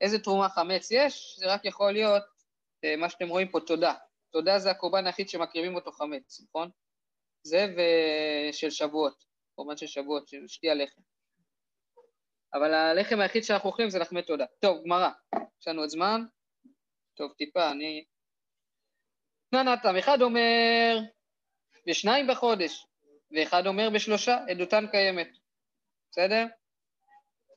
איזה 0.00 0.18
תרומה 0.18 0.48
חמץ 0.48 0.90
יש? 0.90 1.36
זה 1.38 1.46
רק 1.46 1.64
יכול 1.64 1.92
להיות 1.92 2.22
אה, 2.84 2.96
מה 2.96 3.10
שאתם 3.10 3.28
רואים 3.28 3.48
פה, 3.48 3.60
תודה. 3.60 3.94
תודה 4.30 4.58
זה 4.58 4.70
הקורבן 4.70 5.06
היחיד 5.06 5.28
שמקריבים 5.28 5.74
אותו 5.74 5.92
חמץ, 5.92 6.40
נכון? 6.48 6.70
זה 7.42 7.66
ושל 7.76 8.70
שבועות, 8.70 9.24
קורבן 9.54 9.76
של 9.76 9.86
שבועות, 9.86 10.28
של 10.28 10.48
שתי 10.48 10.70
הלחם. 10.70 11.00
אבל 12.54 12.74
הלחם 12.74 13.20
היחיד 13.20 13.44
שאנחנו 13.44 13.70
אוכלים 13.70 13.90
זה 13.90 13.98
לחמי 13.98 14.22
תודה. 14.22 14.44
טוב, 14.60 14.84
גמרא, 14.84 15.10
יש 15.60 15.68
לנו 15.68 15.80
עוד 15.80 15.88
זמן. 15.88 16.20
טוב, 17.14 17.32
טיפה, 17.32 17.70
אני... 17.70 18.04
נתם, 19.52 19.96
אחד 19.96 20.22
אומר 20.22 20.98
בשניים 21.86 22.26
בחודש, 22.26 22.86
ואחד 23.30 23.66
אומר 23.66 23.90
בשלושה, 23.94 24.38
עדותן 24.48 24.86
קיימת. 24.90 25.47
בסדר? 26.10 26.46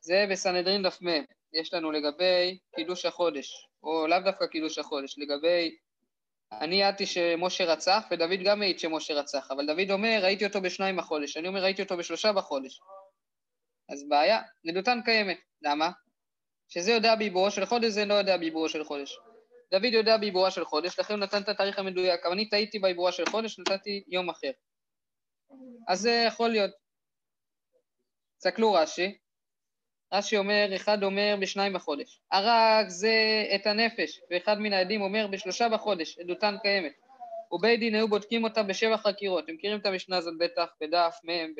זה 0.00 0.26
בסנהדרין 0.30 0.82
דף 0.82 1.02
מ', 1.02 1.24
יש 1.60 1.74
לנו 1.74 1.92
לגבי 1.92 2.58
קידוש 2.76 3.04
החודש, 3.04 3.68
או 3.82 4.06
לאו 4.06 4.18
דווקא 4.24 4.46
קידוש 4.46 4.78
החודש, 4.78 5.18
לגבי 5.18 5.76
אני 6.52 6.82
ידעתי 6.82 7.06
שמשה 7.06 7.64
רצח, 7.64 8.04
ודוד 8.10 8.40
גם 8.44 8.58
מעיד 8.58 8.78
שמשה 8.78 9.14
רצח, 9.14 9.50
אבל 9.50 9.66
דוד 9.66 9.90
אומר, 9.90 10.20
ראיתי 10.22 10.46
אותו 10.46 10.60
בשניים 10.60 10.96
בחודש, 10.96 11.36
אני 11.36 11.48
אומר, 11.48 11.62
ראיתי 11.62 11.82
אותו 11.82 11.96
בשלושה 11.96 12.32
בחודש. 12.32 12.80
אז 13.88 14.08
בעיה, 14.08 14.40
עדותן 14.68 15.00
קיימת. 15.04 15.38
למה? 15.62 15.90
שזה 16.68 16.92
יודע 16.92 17.14
בעיבורו 17.14 17.50
של 17.50 17.66
חודש, 17.66 17.88
זה 17.88 18.04
לא 18.04 18.14
יודע 18.14 18.36
בעיבורו 18.36 18.68
של 18.68 18.84
חודש. 18.84 19.18
דוד 19.70 19.92
יודע 19.92 20.16
בעיבורה 20.16 20.50
של 20.50 20.64
חודש, 20.64 20.98
לכן 20.98 21.14
הוא 21.14 21.20
נתן 21.20 21.42
את 21.42 21.48
התאריך 21.48 21.78
המדויק, 21.78 22.20
אבל 22.24 22.32
אני 22.32 22.48
טעיתי 22.48 22.78
בעיבורה 22.78 23.12
של 23.12 23.26
חודש, 23.26 23.58
נתתי 23.58 24.04
יום 24.08 24.30
אחר. 24.30 24.50
אז 25.88 26.00
זה 26.00 26.24
יכול 26.28 26.48
להיות. 26.48 26.81
תסתכלו 28.42 28.72
רש"י, 28.72 29.18
רש"י 30.12 30.36
אומר, 30.36 30.70
אחד 30.76 31.02
אומר 31.02 31.36
בשניים 31.40 31.72
בחודש. 31.72 32.20
הרג 32.32 32.88
זה 32.88 33.44
את 33.54 33.66
הנפש, 33.66 34.20
ואחד 34.30 34.58
מן 34.58 34.72
העדים 34.72 35.02
אומר 35.02 35.26
בשלושה 35.26 35.68
בחודש, 35.68 36.18
עדותן 36.18 36.54
קיימת. 36.62 36.92
ובית 37.52 37.80
דין 37.80 37.94
היו 37.94 38.08
בודקים 38.08 38.44
אותה 38.44 38.62
בשבע 38.62 38.96
חקירות. 38.96 39.44
אתם 39.44 39.54
מכירים 39.54 39.80
את 39.80 39.86
המשנה 39.86 40.16
הזאת 40.16 40.34
בטח 40.38 40.66
בדף 40.80 41.16
מ', 41.24 41.54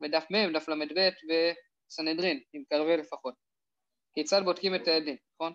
בדף 0.00 0.26
מ', 0.30 0.52
דף 0.52 0.68
ל"ב 0.68 1.10
וסנהדרין, 1.88 2.40
עם 2.52 2.62
קרווה 2.68 2.96
לפחות. 2.96 3.34
כיצד 4.14 4.42
בודקים 4.44 4.74
את 4.74 4.88
העדים, 4.88 5.16
נכון? 5.34 5.52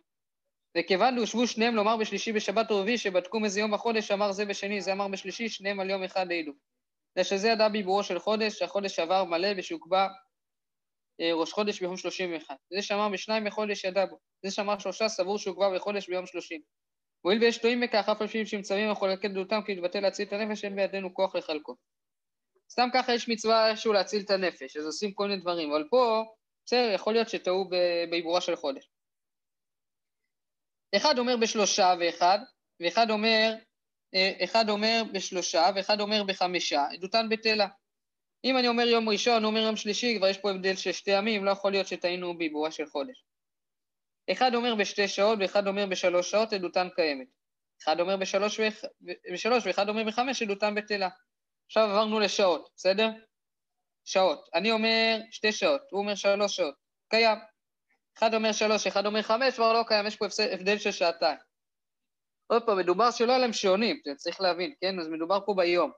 וכיוון 0.77 1.15
שהושבו 1.15 1.47
שניהם 1.47 1.75
לומר 1.75 1.97
בשלישי 1.97 2.31
בשבת 2.31 2.71
ורביעי, 2.71 2.97
שבדקו 2.97 3.39
מאיזה 3.39 3.59
יום 3.59 3.71
בחודש, 3.71 4.11
אמר 4.11 4.31
זה 4.31 4.45
בשני, 4.45 4.81
זה 4.81 4.91
אמר 4.91 5.07
בשלישי, 5.07 5.49
שניהם 5.49 5.79
על 5.79 5.89
יום 5.89 6.03
אחד 6.03 6.31
העידו. 6.31 6.51
זה 7.17 7.23
שזה 7.23 7.47
ידע 7.47 7.69
בעיבורו 7.69 8.03
של 8.03 8.19
חודש, 8.19 8.53
שהחודש 8.53 8.99
עבר 8.99 9.23
מלא 9.23 9.47
ושהוקבע 9.57 10.07
אה, 11.21 11.33
ראש 11.33 11.51
חודש 11.51 11.79
ביום 11.79 11.97
שלושים 11.97 12.33
ואחד. 12.33 12.55
זה 12.73 12.81
שאמר 12.81 13.09
בשניים 13.09 13.45
בחודש 13.45 13.83
ידע 13.83 14.05
בו. 14.05 14.19
זה 14.45 14.51
שאמר 14.51 14.79
שלושה 14.79 15.09
סבור 15.09 15.37
שהוקבע 15.37 15.75
בחודש 15.75 16.09
ביום 16.09 16.25
שלושים. 16.25 16.61
הואיל 17.21 17.43
ויש 17.43 17.57
טועים 17.57 17.81
בכך, 17.81 18.09
אף 18.09 18.21
על 18.21 18.27
פי 18.27 18.45
שמצווים 18.45 18.89
לחולקי 18.89 19.27
דעותם 19.27 19.59
כי 19.65 19.75
להתבטא 19.75 19.97
להציל 19.97 20.27
את 20.27 20.33
הנפש, 20.33 20.63
אין 20.63 20.75
בידינו 20.75 21.13
כוח 21.13 21.35
לחלקו. 21.35 21.75
סתם 22.71 22.89
ככה 22.93 23.13
יש 23.13 23.29
מצווה 23.29 23.69
איכשהו 23.69 23.93
להציל 23.93 24.21
את 24.25 24.29
הנפש, 24.29 24.77
אז 24.77 24.85
עושים 24.85 25.13
כל 25.13 25.27
מיני 25.27 25.41
דברים, 25.41 25.71
אבל 25.71 25.87
פה, 25.89 26.23
בסדר, 26.65 26.91
יכול 26.93 27.13
להיות 27.13 27.29
שטעו 27.29 27.69
בעיבורה 28.09 28.41
של 28.41 28.55
חודש. 28.55 28.89
אחד 30.95 31.19
אומר 31.19 31.37
בשלושה 31.41 31.93
ואחד, 31.99 32.39
ואחד 32.79 33.09
אומר, 33.09 33.53
אחד 34.43 34.69
אומר 34.69 35.03
בשלושה 35.13 35.69
ואחד 35.75 36.01
אומר 36.01 36.23
בחמישה, 36.23 36.85
עדותן 36.93 37.29
בטלה. 37.29 37.67
אם 38.43 38.57
אני 38.57 38.67
אומר 38.67 38.87
יום 38.87 39.09
ראשון, 39.09 39.43
הוא 39.43 39.49
אומר 39.49 39.61
יום 39.61 39.75
שלישי, 39.75 40.17
כבר 40.17 40.27
יש 40.27 40.37
פה 40.37 40.51
הבדל 40.51 40.75
של 40.75 40.91
שתי 40.91 41.11
ימים, 41.11 41.45
לא 41.45 41.51
יכול 41.51 41.71
להיות 41.71 41.87
שטעינו 41.87 42.37
בעיבורה 42.37 42.71
של 42.71 42.85
חודש. 42.85 43.23
אחד 44.31 44.55
אומר 44.55 44.75
בשתי 44.75 45.07
שעות 45.07 45.39
ואחד 45.41 45.67
אומר 45.67 45.85
בשלוש 45.85 46.31
שעות, 46.31 46.53
עדותן 46.53 46.87
קיימת. 46.95 47.27
אחד 47.83 47.99
אומר 47.99 48.17
בשלוש, 48.17 48.59
ואח... 48.59 48.81
בשלוש 49.33 49.65
ואחד 49.65 49.89
אומר 49.89 50.03
בחמש, 50.03 50.41
עדותן 50.41 50.75
בטלה. 50.75 51.09
עכשיו 51.65 51.83
עברנו 51.83 52.19
לשעות, 52.19 52.69
בסדר? 52.75 53.09
שעות. 54.05 54.49
אני 54.53 54.71
אומר 54.71 55.17
שתי 55.31 55.51
שעות, 55.51 55.81
הוא 55.91 55.99
אומר 56.01 56.15
שלוש 56.15 56.55
שעות. 56.55 56.75
קיים. 57.09 57.37
אחד 58.17 58.33
אומר 58.33 58.51
שלוש, 58.51 58.87
אחד 58.87 59.05
אומר 59.05 59.21
חמש, 59.21 59.55
כבר 59.55 59.73
לא 59.73 59.83
קיים, 59.87 60.07
יש 60.07 60.15
פה 60.15 60.25
הבדל 60.51 60.77
של 60.77 60.91
שעתיים. 60.91 61.37
עוד 62.47 62.65
פעם, 62.65 62.77
מדובר 62.77 63.11
שלא 63.11 63.35
עליהם 63.35 63.53
שעונים, 63.53 64.01
צריך 64.15 64.41
להבין, 64.41 64.73
כן? 64.81 64.99
אז 64.99 65.07
מדובר 65.07 65.39
פה 65.45 65.53
ביום. 65.57 65.91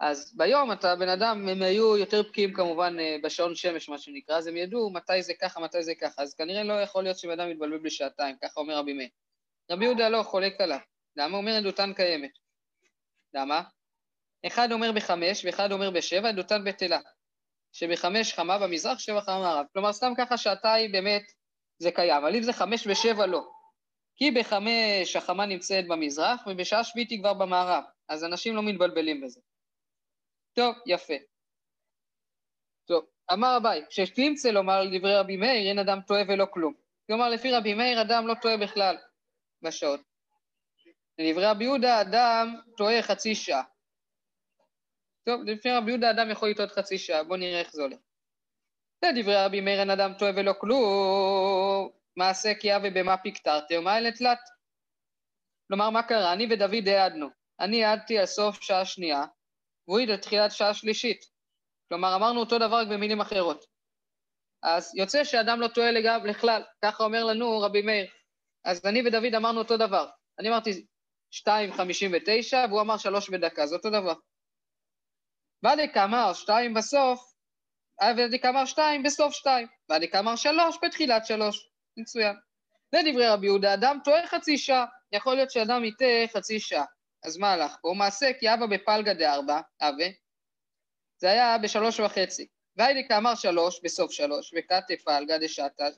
אז 0.00 0.36
ביום 0.36 0.72
אתה, 0.72 0.96
בן 0.96 1.08
אדם, 1.08 1.48
הם 1.48 1.62
היו 1.62 1.96
יותר 1.96 2.22
בקיאים 2.22 2.52
כמובן 2.52 2.96
אה, 3.00 3.16
בשעון 3.22 3.54
שמש, 3.54 3.88
מה 3.88 3.98
שנקרא, 3.98 4.36
אז 4.36 4.46
הם 4.46 4.56
ידעו 4.56 4.90
מתי 4.90 5.22
זה 5.22 5.32
ככה, 5.40 5.60
מתי 5.60 5.82
זה 5.82 5.94
ככה, 5.94 6.22
אז 6.22 6.34
כנראה 6.34 6.64
לא 6.64 6.72
יכול 6.72 7.02
להיות 7.02 7.18
שבן 7.18 7.40
אדם 7.40 7.50
יתבלבל 7.50 7.78
בשעתיים, 7.78 8.36
ככה 8.42 8.60
אומר 8.60 8.76
רבי 8.76 8.92
מאיר. 8.92 9.08
רבי 9.70 9.84
יהודה 9.84 10.08
לא 10.08 10.22
חולק 10.22 10.60
עליו. 10.60 10.78
למה? 11.16 11.36
אומר 11.36 11.52
עדותן 11.52 11.92
קיימת. 11.92 12.30
למה? 13.34 13.62
אחד 14.46 14.72
אומר 14.72 14.92
בחמש 14.92 15.44
ואחד 15.44 15.72
אומר 15.72 15.90
בשבע, 15.90 16.28
עדותן 16.28 16.64
בטלה. 16.64 17.00
שבחמש 17.72 18.34
חמה 18.34 18.58
במזרח, 18.58 18.98
שבע 18.98 19.20
חמה 19.20 19.38
במערב. 19.38 19.66
כלומר, 19.72 19.92
סתם 19.92 20.12
ככה 20.18 20.36
שעתיים 20.36 20.92
באמת 20.92 21.22
זה 21.78 21.90
קיים, 21.90 22.16
אבל 22.16 22.36
אם 22.36 22.42
זה 22.42 22.52
חמש 22.52 22.86
ושבע 22.86 23.26
לא. 23.26 23.57
כי 24.18 24.30
בחמש 24.30 25.16
החמה 25.16 25.46
נמצאת 25.46 25.88
במזרח, 25.88 26.46
ובשעה 26.46 26.84
שביעית 26.84 27.10
היא 27.10 27.18
כבר 27.18 27.34
במערב, 27.34 27.84
אז 28.08 28.24
אנשים 28.24 28.56
לא 28.56 28.62
מתבלבלים 28.62 29.20
בזה. 29.20 29.40
טוב, 30.52 30.74
יפה. 30.86 31.14
טוב, 32.84 33.06
אמר 33.32 33.56
אביי, 33.56 33.84
כשתמצא 33.90 34.48
לומר 34.48 34.72
על 34.72 34.98
דברי 34.98 35.16
רבי 35.16 35.36
מאיר, 35.36 35.68
אין 35.68 35.78
אדם 35.78 36.00
טועה 36.06 36.22
ולא 36.28 36.46
כלום. 36.50 36.74
כלומר, 37.06 37.28
לפי 37.28 37.52
רבי 37.52 37.74
מאיר, 37.74 38.02
אדם 38.02 38.26
לא 38.26 38.34
טועה 38.42 38.56
בכלל 38.56 38.96
בשעות. 39.62 40.00
לדברי 41.18 41.46
רבי 41.46 41.64
יהודה, 41.64 42.00
אדם 42.00 42.60
טועה 42.76 43.02
חצי 43.02 43.34
שעה. 43.34 43.62
טוב, 45.24 45.42
לפי 45.44 45.70
רבי 45.70 45.90
יהודה, 45.90 46.10
אדם 46.10 46.30
יכול 46.30 46.48
לטעות 46.48 46.70
חצי 46.70 46.98
שעה, 46.98 47.24
בואו 47.24 47.38
נראה 47.38 47.60
איך 47.60 47.72
זה 47.72 47.82
הולך. 47.82 47.98
לדברי 49.04 49.44
רבי 49.44 49.60
מאיר 49.60 49.80
אין 49.80 49.90
אדם 49.90 50.12
טועה 50.18 50.32
ולא 50.36 50.52
כלום, 50.60 51.97
מעשה 52.18 52.54
כי 52.60 52.76
אבי 52.76 52.90
במה 52.90 53.16
פיקטרתי 53.16 53.78
ומה 53.78 53.98
אלה 53.98 54.12
תלת. 54.12 54.38
כלומר, 55.68 55.90
מה 55.90 56.02
קרה? 56.02 56.32
אני 56.32 56.46
ודוד 56.50 56.88
העדנו. 56.88 57.28
אני 57.60 57.84
העדתי 57.84 58.18
על 58.18 58.26
סוף 58.26 58.62
שעה 58.62 58.84
שנייה, 58.84 59.24
והוא 59.88 59.98
העיד 59.98 60.10
על 60.10 60.16
תחילת 60.16 60.52
שעה 60.52 60.74
שלישית. 60.74 61.20
כלומר, 61.88 62.16
אמרנו 62.16 62.40
אותו 62.40 62.58
דבר 62.58 62.76
רק 62.76 62.88
במילים 62.88 63.20
אחרות. 63.20 63.64
אז 64.62 64.96
יוצא 64.96 65.24
שאדם 65.24 65.60
לא 65.60 65.68
טועה 65.68 65.90
לגב 65.90 66.20
לכלל, 66.24 66.62
ככה 66.84 67.04
אומר 67.04 67.24
לנו 67.24 67.60
רבי 67.60 67.82
מאיר. 67.82 68.06
אז 68.64 68.86
אני 68.86 69.02
ודוד 69.06 69.34
אמרנו 69.36 69.58
אותו 69.58 69.76
דבר. 69.76 70.08
אני 70.38 70.48
אמרתי 70.48 70.86
2.59 71.34 72.56
והוא 72.68 72.80
אמר 72.80 72.98
3 72.98 73.30
בדקה, 73.30 73.66
זה 73.66 73.76
אותו 73.76 73.90
דבר. 73.90 74.14
ואדי 75.62 75.92
כאמר 75.94 76.32
2 76.34 76.74
בסוף, 76.74 77.20
ועדי 78.00 78.40
כאמר 78.40 78.64
2 78.64 79.02
בסוף 79.02 79.34
2, 79.34 79.66
ועדי 79.88 80.10
כאמר 80.10 80.36
3 80.36 80.78
בתחילת 80.82 81.26
3. 81.26 81.68
מצוין. 81.98 82.36
לדברי 82.92 83.28
רבי 83.28 83.46
יהודה, 83.46 83.74
אדם 83.74 83.98
טועה 84.04 84.26
חצי 84.26 84.58
שעה, 84.58 84.86
יכול 85.12 85.34
להיות 85.34 85.50
שאדם 85.50 85.84
יטעה 85.84 86.26
חצי 86.32 86.60
שעה. 86.60 86.84
אז 87.24 87.36
מה 87.36 87.52
הלך 87.52 87.76
פה? 87.82 87.94
מעשה 87.96 88.30
כי 88.40 88.54
אבא 88.54 88.66
בפלגה 88.66 89.14
דארבע, 89.14 89.60
אבה, 89.80 90.04
זה 91.18 91.30
היה 91.30 91.58
בשלוש 91.58 92.00
וחצי, 92.00 92.46
והיידיקה 92.76 93.16
אמר 93.16 93.34
שלוש 93.34 93.80
בסוף 93.84 94.12
שלוש, 94.12 94.54
וקטה 94.56 94.94
פלגה 95.04 95.38
דשתא, 95.38 95.88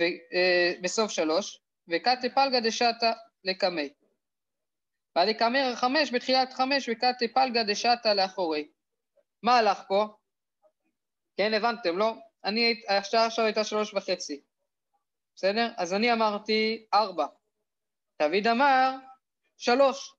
אה, 0.00 0.72
בסוף 0.82 1.10
שלוש, 1.10 1.60
וקטה 1.88 2.28
פלגה 2.34 2.60
דשתא 2.60 3.12
לקמי. 3.44 3.88
והיידיקה 5.16 5.46
אמר 5.46 5.72
חמש 5.76 6.12
בתחילת 6.12 6.52
חמש, 6.52 6.88
וקטה 6.88 7.28
פלגה 7.34 7.62
דשתא 7.62 8.08
לאחורי. 8.08 8.68
מה 9.42 9.58
הלך 9.58 9.82
פה? 9.88 10.06
כן, 11.36 11.54
הבנתם, 11.54 11.98
לא? 11.98 12.14
אני, 12.44 12.82
השעה 12.88 13.26
עכשיו 13.26 13.44
הייתה 13.44 13.64
שלוש 13.64 13.94
וחצי, 13.94 14.40
בסדר? 15.38 15.68
אז 15.76 15.94
אני 15.94 16.12
אמרתי 16.12 16.86
ארבע. 16.94 17.26
דוד 18.22 18.46
אמר 18.50 18.94
שלוש. 19.56 20.14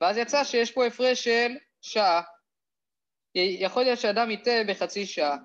ואז 0.00 0.16
יצא 0.16 0.44
שיש 0.44 0.72
פה 0.72 0.86
הפרש 0.86 1.24
של 1.24 1.52
שעה. 1.80 2.22
יכול 3.34 3.82
להיות 3.82 3.98
שאדם 3.98 4.30
יטעה 4.30 4.64
בחצי 4.68 5.06
שעה, 5.06 5.36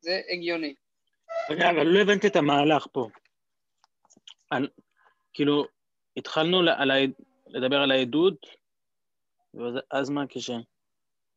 זה 0.00 0.20
הגיוני. 0.28 0.74
רגע, 1.50 1.70
אבל 1.70 1.86
לא 1.86 2.00
הבנתי 2.00 2.26
את 2.26 2.36
המהלך 2.36 2.86
פה. 2.92 3.08
על, 4.50 4.68
כאילו, 5.32 5.64
התחלנו 6.16 6.58
על 6.58 6.90
ה, 6.90 6.94
לדבר 7.46 7.76
על 7.76 7.90
העדות, 7.90 8.46
ואז 9.54 10.10
מה 10.10 10.22
הקשר? 10.22 10.56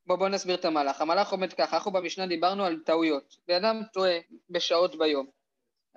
בוא, 0.06 0.16
בוא 0.16 0.30
נסביר 0.30 0.56
את 0.56 0.66
המהלך. 0.66 1.02
המהלך 1.02 1.30
עומד 1.30 1.54
ככה, 1.54 1.78
אנחנו 1.78 1.92
במשנה 1.92 2.28
דיברנו 2.28 2.66
על 2.66 2.80
טעויות. 2.86 3.38
בן 3.48 3.66
אדם 3.66 3.82
טועה 3.94 4.18
בשעות 4.50 4.96
ביום. 4.96 5.37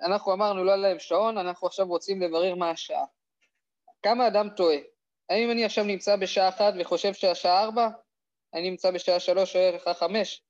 אנחנו 0.01 0.33
אמרנו 0.33 0.63
לא 0.63 0.75
להם 0.75 0.99
שעון, 0.99 1.37
אנחנו 1.37 1.67
עכשיו 1.67 1.87
רוצים 1.87 2.21
לברר 2.21 2.55
מה 2.55 2.69
השעה. 2.69 3.05
כמה 4.03 4.27
אדם 4.27 4.49
טועה? 4.49 4.77
האם 5.29 5.51
אני 5.51 5.65
עכשיו 5.65 5.83
נמצא 5.83 6.15
בשעה 6.15 6.49
אחת 6.49 6.73
וחושב 6.79 7.13
שהשעה 7.13 7.63
ארבע? 7.63 7.87
אני 8.53 8.69
נמצא 8.69 8.91
בשעה 8.91 9.19
שלוש 9.19 9.55
או 9.55 9.61
ערך 9.61 9.87
חמש? 9.87 10.41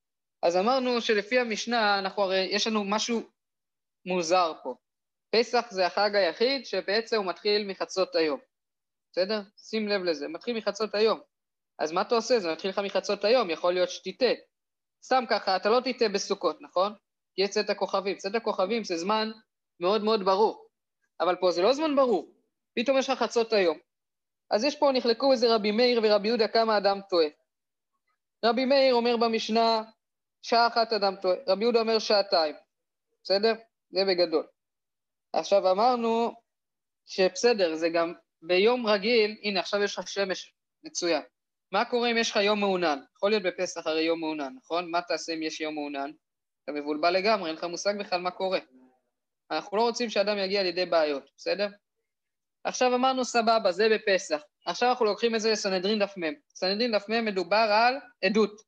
אז 0.41 0.57
אמרנו 0.57 1.01
שלפי 1.01 1.39
המשנה, 1.39 1.99
אנחנו 1.99 2.23
הרי, 2.23 2.47
יש 2.51 2.67
לנו 2.67 2.83
משהו 2.83 3.21
מוזר 4.05 4.53
פה. 4.63 4.75
פסח 5.29 5.67
זה 5.69 5.85
החג 5.85 6.15
היחיד 6.15 6.65
שבעצם 6.65 7.17
הוא 7.17 7.25
מתחיל 7.25 7.67
מחצות 7.67 8.15
היום. 8.15 8.39
בסדר? 9.11 9.41
שים 9.57 9.87
לב 9.87 10.01
לזה, 10.03 10.27
מתחיל 10.27 10.57
מחצות 10.57 10.95
היום. 10.95 11.19
אז 11.79 11.91
מה 11.91 12.01
אתה 12.01 12.15
עושה? 12.15 12.39
זה 12.39 12.51
מתחיל 12.51 12.69
לך 12.69 12.79
מחצות 12.79 13.23
היום, 13.23 13.49
יכול 13.49 13.73
להיות 13.73 13.89
שתטעה. 13.89 14.33
סתם 15.03 15.23
ככה, 15.29 15.55
אתה 15.55 15.69
לא 15.69 15.79
תטעה 15.79 16.09
בסוכות, 16.09 16.61
נכון? 16.61 16.93
כי 17.35 17.41
יש 17.41 17.49
צאת 17.49 17.69
הכוכבים. 17.69 18.17
צאת 18.17 18.35
הכוכבים 18.35 18.83
זה 18.83 18.97
זמן 18.97 19.31
מאוד 19.79 20.03
מאוד 20.03 20.25
ברור. 20.25 20.65
אבל 21.19 21.35
פה 21.35 21.51
זה 21.51 21.61
לא 21.61 21.73
זמן 21.73 21.95
ברור. 21.95 22.33
פתאום 22.75 22.97
יש 22.97 23.09
לך 23.09 23.19
חצות 23.19 23.53
היום. 23.53 23.77
אז 24.51 24.63
יש 24.63 24.75
פה, 24.75 24.91
נחלקו 24.93 25.31
איזה 25.31 25.55
רבי 25.55 25.71
מאיר 25.71 25.99
ורבי 26.03 26.27
יהודה 26.27 26.47
כמה 26.47 26.77
אדם 26.77 26.99
טועה. 27.09 27.27
רבי 28.45 28.65
מאיר 28.65 28.95
אומר 28.95 29.17
במשנה, 29.17 29.83
שעה 30.41 30.67
אחת 30.67 30.93
אדם 30.93 31.15
טועה. 31.15 31.35
רבי 31.47 31.63
יהודה 31.63 31.79
אומר 31.79 31.99
שעתיים. 31.99 32.55
בסדר? 33.23 33.53
זה 33.91 34.05
בגדול. 34.07 34.47
עכשיו 35.33 35.71
אמרנו 35.71 36.33
שבסדר, 37.05 37.75
זה 37.75 37.89
גם 37.89 38.13
ביום 38.41 38.87
רגיל, 38.87 39.37
הנה 39.43 39.59
עכשיו 39.59 39.83
יש 39.83 39.99
לך 39.99 40.07
שמש 40.07 40.53
מצוין. 40.83 41.21
מה 41.71 41.85
קורה 41.85 42.11
אם 42.11 42.17
יש 42.17 42.31
לך 42.31 42.35
יום 42.35 42.59
מעונן? 42.59 42.99
יכול 43.15 43.29
להיות 43.29 43.43
בפסח 43.43 43.87
הרי 43.87 44.01
יום 44.01 44.19
מעונן, 44.19 44.53
נכון? 44.57 44.91
מה 44.91 45.01
תעשה 45.01 45.33
אם 45.33 45.43
יש 45.43 45.61
יום 45.61 45.75
מעונן? 45.75 46.11
אתה 46.71 46.79
מבולבל 46.79 47.09
לגמרי, 47.09 47.49
אין 47.49 47.57
לך 47.57 47.63
מושג 47.63 47.93
בכלל 47.99 48.21
מה 48.21 48.31
קורה. 48.31 48.59
אנחנו 49.51 49.77
לא 49.77 49.81
רוצים 49.81 50.09
שאדם 50.09 50.37
יגיע 50.37 50.63
לידי 50.63 50.85
בעיות, 50.85 51.29
בסדר? 51.37 51.67
עכשיו 52.63 52.95
אמרנו 52.95 53.25
סבבה, 53.25 53.71
זה 53.71 53.87
בפסח. 53.89 54.41
עכשיו 54.65 54.89
אנחנו 54.89 55.05
לוקחים 55.05 55.35
את 55.35 55.41
זה 55.41 55.51
לסנהדרין 55.51 55.99
דף 55.99 56.17
מ'. 56.17 56.33
סנהדרין 56.55 56.91
דף 56.91 57.09
מ' 57.09 57.25
מדובר 57.25 57.67
על 57.71 57.95
עדות. 58.25 58.61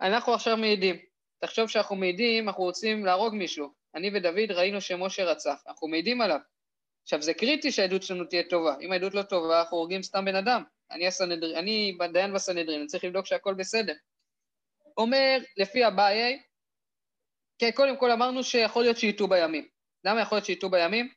אנחנו 0.00 0.34
עכשיו 0.34 0.56
מעידים. 0.56 0.96
תחשוב 1.38 1.68
שאנחנו 1.68 1.96
מעידים, 1.96 2.48
אנחנו 2.48 2.62
רוצים 2.62 3.04
להרוג 3.04 3.34
מישהו. 3.34 3.68
אני 3.94 4.10
ודוד 4.14 4.50
ראינו 4.50 4.80
שמשה 4.80 5.24
רצח, 5.24 5.62
אנחנו 5.68 5.88
מעידים 5.88 6.20
עליו. 6.20 6.38
עכשיו 7.02 7.22
זה 7.22 7.34
קריטי 7.34 7.72
שהעדות 7.72 8.02
שלנו 8.02 8.24
תהיה 8.24 8.42
טובה. 8.50 8.76
אם 8.80 8.92
העדות 8.92 9.14
לא 9.14 9.22
טובה, 9.22 9.60
אנחנו 9.60 9.76
הורגים 9.76 10.02
סתם 10.02 10.24
בן 10.24 10.36
אדם. 10.36 10.62
אני, 10.90 11.06
הסנהדר... 11.06 11.58
אני 11.58 11.98
דיין 12.12 12.34
בסנהדרין, 12.34 12.80
אני 12.80 12.86
צריך 12.86 13.04
לבדוק 13.04 13.26
שהכל 13.26 13.54
בסדר. 13.54 13.94
אומר, 14.96 15.38
לפי 15.56 15.86
אביי, 15.86 16.42
כן, 17.58 17.70
קודם 17.70 17.96
כל 17.96 18.10
אמרנו 18.10 18.44
שיכול 18.44 18.82
להיות 18.82 18.96
שייטו 18.96 19.28
בימים. 19.28 19.68
למה 20.04 20.20
יכול 20.20 20.36
להיות 20.36 20.44
שייטו 20.44 20.70
בימים? 20.70 21.08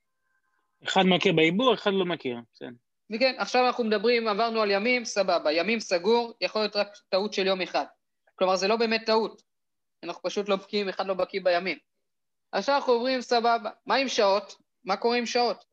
אחד 0.84 1.02
מכיר 1.06 1.34
בעיבור, 1.34 1.74
אחד 1.74 1.92
לא 1.94 2.06
מכיר, 2.06 2.38
בסדר. 2.54 2.70
וכן, 3.16 3.36
עכשיו 3.38 3.68
אנחנו 3.68 3.84
מדברים, 3.84 4.28
עברנו 4.28 4.62
על 4.62 4.72
ימים, 4.72 5.06
סבבה. 5.06 5.52
ימים 5.52 5.80
סגור, 5.80 6.34
יכול 6.42 6.62
להיות 6.62 6.76
רק 6.76 6.88
טעות 7.10 7.34
של 7.34 7.48
יום 7.48 7.62
אחד. 7.62 7.86
כלומר, 8.36 8.56
זה 8.56 8.68
לא 8.68 8.76
באמת 8.76 9.06
טעות. 9.06 9.42
אנחנו 10.04 10.22
פשוט 10.22 10.50
לא 10.50 10.56
בקיאים, 10.56 10.90
אחד 10.90 11.08
לא 11.08 11.14
בקיא 11.14 11.42
בימים. 11.44 11.78
עכשיו 12.52 12.76
אנחנו 12.76 12.94
עוברים, 12.94 13.22
סבבה. 13.22 13.70
מה 13.86 13.96
עם 13.96 14.08
שעות? 14.08 14.56
מה 14.86 14.98
קורה 14.98 15.18
עם 15.18 15.26
שעות? 15.26 15.66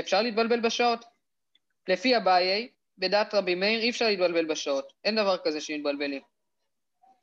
אפשר 0.00 0.22
להתבלבל 0.22 0.60
בשעות? 0.60 1.04
לפי 1.88 2.16
אביי, 2.16 2.68
בדעת 2.98 3.34
רבי 3.34 3.54
מאיר, 3.54 3.80
אי 3.80 3.90
אפשר 3.90 4.06
להתבלבל 4.06 4.44
בשעות. 4.44 4.92
אין 5.04 5.16
דבר 5.16 5.36
כזה 5.44 5.60
שמתבלבלים. 5.60 6.22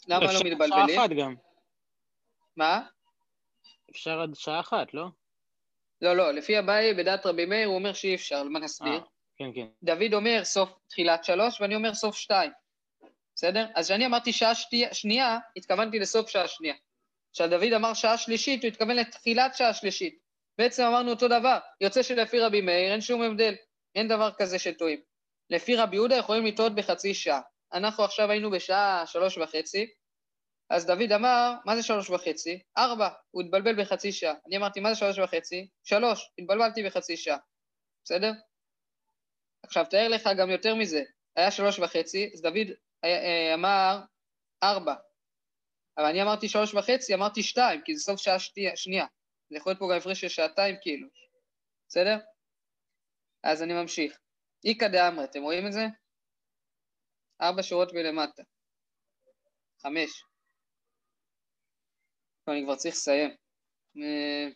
למה 0.07 0.33
לא 0.33 0.39
מתבלבלים? 0.45 0.87
שעה 0.87 1.05
אחת 1.05 1.09
גם. 1.09 1.35
מה? 2.57 2.81
אפשר 3.91 4.19
עד 4.19 4.35
שעה 4.35 4.59
אחת, 4.59 4.93
לא? 4.93 5.05
לא, 6.01 6.13
לא, 6.15 6.31
לפי 6.31 6.59
אביי, 6.59 6.93
בדעת 6.93 7.25
רבי 7.25 7.45
מאיר, 7.45 7.67
הוא 7.67 7.75
אומר 7.75 7.93
שאי 7.93 8.15
אפשר, 8.15 8.43
מה 8.43 8.59
נסביר? 8.59 8.93
אה, 8.93 8.99
כן, 9.37 9.49
כן. 9.55 9.67
דוד 9.83 10.13
אומר 10.13 10.43
סוף 10.43 10.69
תחילת 10.87 11.23
שלוש, 11.23 11.61
ואני 11.61 11.75
אומר 11.75 11.93
סוף 11.93 12.15
שתיים. 12.15 12.51
בסדר? 13.35 13.65
אז 13.75 13.85
כשאני 13.85 14.05
אמרתי 14.05 14.33
שעה 14.33 14.55
שתי, 14.55 14.85
שנייה, 14.91 15.37
התכוונתי 15.57 15.99
לסוף 15.99 16.29
שעה 16.29 16.47
שנייה. 16.47 16.75
כשדוד 17.33 17.73
אמר 17.75 17.93
שעה 17.93 18.17
שלישית, 18.17 18.63
הוא 18.63 18.67
התכוון 18.67 18.95
לתחילת 18.95 19.55
שעה 19.55 19.73
שלישית. 19.73 20.19
בעצם 20.57 20.83
אמרנו 20.83 21.09
אותו 21.11 21.27
דבר, 21.27 21.57
יוצא 21.81 22.03
שלפי 22.03 22.39
רבי 22.39 22.61
מאיר 22.61 22.91
אין 22.91 23.01
שום 23.01 23.21
הבדל, 23.21 23.55
אין 23.95 24.07
דבר 24.07 24.31
כזה 24.37 24.59
שטועים. 24.59 25.01
לפי 25.49 25.75
רבי 25.75 25.95
יהודה 25.95 26.15
יכולים 26.15 26.45
לטעות 26.45 26.75
בחצי 26.75 27.13
שעה. 27.13 27.41
אנחנו 27.73 28.03
עכשיו 28.03 28.31
היינו 28.31 28.51
בשעה 28.51 29.03
שלוש 29.05 29.37
וחצי, 29.37 29.87
אז 30.69 30.85
דוד 30.85 31.11
אמר, 31.15 31.53
מה 31.65 31.75
זה 31.75 31.83
שלוש 31.83 32.09
וחצי? 32.09 32.61
ארבע, 32.77 33.09
הוא 33.31 33.43
התבלבל 33.43 33.81
בחצי 33.81 34.11
שעה. 34.11 34.33
אני 34.47 34.57
אמרתי, 34.57 34.79
מה 34.79 34.93
זה 34.93 34.99
שלוש 34.99 35.19
וחצי? 35.19 35.67
שלוש, 35.83 36.31
התבלבלתי 36.39 36.83
בחצי 36.83 37.17
שעה. 37.17 37.37
בסדר? 38.03 38.31
עכשיו, 39.63 39.85
תאר 39.89 40.07
לך 40.07 40.29
גם 40.37 40.49
יותר 40.49 40.75
מזה, 40.75 41.03
היה 41.35 41.51
שלוש 41.51 41.79
וחצי, 41.79 42.31
אז 42.33 42.41
דוד 42.41 42.67
אה, 43.03 43.09
אה, 43.09 43.53
אמר 43.53 43.99
ארבע. 44.63 44.95
אבל 45.97 46.05
אני 46.05 46.21
אמרתי 46.21 46.49
שלוש 46.49 46.73
וחצי, 46.73 47.13
אמרתי 47.13 47.43
שתיים, 47.43 47.81
כי 47.85 47.95
זה 47.95 48.03
סוף 48.03 48.19
שעה 48.19 48.39
שנייה. 48.75 49.05
זה 49.49 49.57
יכול 49.57 49.69
להיות 49.69 49.79
פה 49.79 49.87
גם 49.91 49.97
הפרש 49.97 50.21
של 50.21 50.29
שעתיים 50.29 50.75
כאילו. 50.81 51.07
בסדר? 51.89 52.17
אז 53.43 53.63
אני 53.63 53.73
ממשיך. 53.73 54.19
איכא 54.65 54.87
דאמרי, 54.87 55.25
אתם 55.25 55.41
רואים 55.41 55.67
את 55.67 55.73
זה? 55.73 55.85
ארבע 57.41 57.63
שורות 57.63 57.93
מלמטה. 57.93 58.43
חמש. 59.81 60.26
טוב, 62.47 62.55
אני 62.55 62.63
כבר 62.63 62.75
צריך 62.75 62.95
לסיים. 62.95 63.29
אה, 63.97 64.47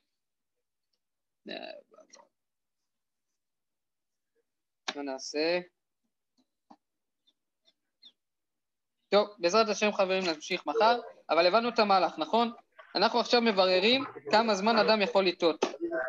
מה 4.96 5.02
נעשה? 5.02 5.60
טוב, 9.10 9.30
בעזרת 9.40 9.70
השם 9.70 9.92
חברים 9.92 10.24
נמשיך 10.34 10.66
מחר, 10.66 11.00
אבל 11.30 11.48
הבנו 11.48 11.70
את 11.70 11.80
המהלך, 11.80 12.20
נכון? 12.20 12.52
אנחנו 12.96 13.20
עכשיו 13.20 13.42
מבררים 13.42 14.04
כמה 14.32 14.56
זמן 14.56 14.78
אדם 14.78 15.02
יכול 15.02 15.26
לטעות. 15.26 15.66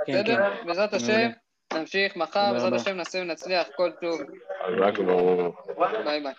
כן, 0.06 0.12
בסדר? 0.12 0.36
כן. 0.36 0.66
בעזרת 0.66 0.94
השם 0.94 1.30
נמשיך 1.74 2.16
מחר, 2.16 2.52
בעזרת 2.52 2.72
השם 2.72 2.96
נעשה 2.96 3.18
ונצליח, 3.18 3.68
כל 3.76 3.90
טוב. 4.00 4.20
ברור. 5.06 5.54
ביי 6.04 6.20
ביי. 6.20 6.34